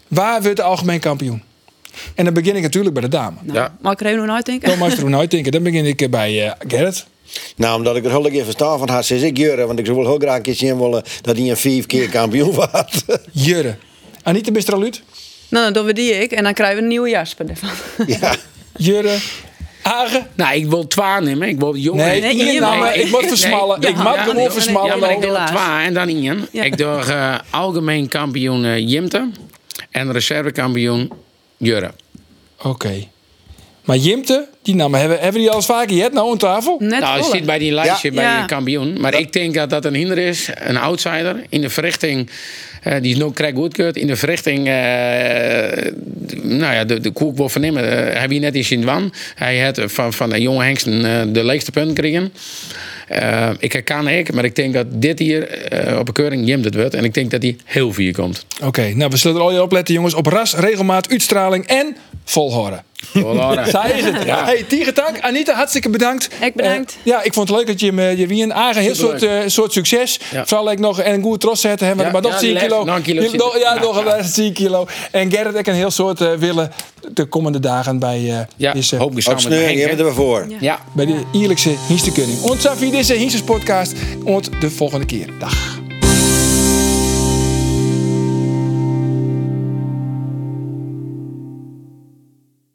[0.08, 1.44] Waar wordt de algemeen kampioen?
[2.16, 3.38] En dan begin ik natuurlijk bij de dame.
[3.42, 3.76] Nou, Ja.
[3.82, 4.70] Mag ik er even nog uitdenken?
[4.70, 5.52] Dan mag je er nooit denken.
[5.52, 7.06] Dan begin ik eh, bij eh, Gerrit.
[7.56, 9.66] Nou, omdat ik er heel even verstaan van had, zeg ik Jurre.
[9.66, 12.10] Want ik zou wel heel graag een keer zien willen dat hij een vijf keer
[12.10, 13.04] kampioen was.
[13.32, 13.76] Jurre.
[14.24, 15.02] Anita, bist er al uit?
[15.50, 17.70] Nou, dan doen we die ik en dan krijgen we een nieuwe Jasper ervan.
[18.08, 18.36] ja.
[18.78, 19.18] Jurre.
[19.82, 20.28] Agen.
[20.36, 21.48] Nou, ik wil twa nemen.
[21.48, 22.06] Ik wil jongen.
[22.06, 23.02] Nee, Nee, nou, nee.
[23.04, 23.80] ik moet versmallen.
[23.80, 24.94] Nee, ik mag ja, gewoon versmallen.
[24.94, 25.28] Ja, maar ik nou.
[25.28, 25.50] doe helaas.
[25.50, 26.48] twa en dan Ian.
[26.52, 26.64] Ja.
[26.64, 29.30] Ik doe eh, algemeen kampioen eh, Jimte
[29.92, 31.12] en reservekampioen
[31.58, 31.92] Jurre.
[32.62, 33.08] Oké.
[33.86, 36.76] Maar Jimte, die namen hebben, hebben die al eens vaker gehad nou aan tafel?
[36.80, 38.16] Net Nou, je zit bij die lijstje Ja.
[38.16, 38.40] bij Ja.
[38.40, 39.00] je kampioen.
[39.02, 40.50] Maar ik denk dat dat een hinder is.
[40.56, 42.30] Een outsider in de verrichting.
[42.84, 43.98] eh, die is nog krijg goedkeurd.
[43.98, 44.68] In de verrichting.
[44.68, 45.92] eh,
[46.44, 48.12] nou ja, de, de koek wil vernemen.
[48.14, 49.14] eh, heb je net in Sint-Wan.
[49.36, 52.34] Hij had van, van de jonge Hengsten eh, de leegste punten gekregen.
[53.08, 56.64] Eh, ik herken ik, maar ik denk dat dit hier eh, op een keuring Jim
[56.64, 56.94] het wordt.
[56.94, 58.46] En ik denk dat hij heel vier komt.
[58.64, 60.14] Oké, nou we zullen er al je opletten jongens.
[60.14, 62.84] Op ras, regelmaat, uitstraling en volhouden.
[63.08, 63.70] Voilà.
[63.70, 64.24] Zij is het.
[64.26, 64.46] Ja.
[64.46, 64.66] Hey,
[65.22, 66.30] Anita, hartstikke bedankt.
[66.42, 66.92] Ik bedankt.
[66.92, 69.40] Eh, ja, ik vond het leuk dat je me je wien Agen heel soort, eh,
[69.46, 70.20] soort succes.
[70.32, 70.46] Ja.
[70.46, 72.06] Vooral ik nog en een goede trots zetten hebben.
[72.06, 72.84] Ja, maar nog ja, 10 die kilo.
[72.84, 73.40] nog kilo zitten.
[73.40, 74.10] nog- ja, Ja, nog een ja.
[74.16, 74.86] laatste 10 kilo.
[75.12, 76.72] En Gerrit, ik een heel soort eh, willen
[77.14, 79.22] de komende dagen bij uh, Ja, deze, hoop je
[79.98, 80.48] er weer voor.
[80.60, 80.80] Ja.
[80.94, 82.42] bij de eerlijkse Hienstekunning.
[82.42, 83.94] Ontzafi deze Hiensters podcast.
[84.24, 85.30] Ont de volgende keer.
[85.40, 85.84] Dag.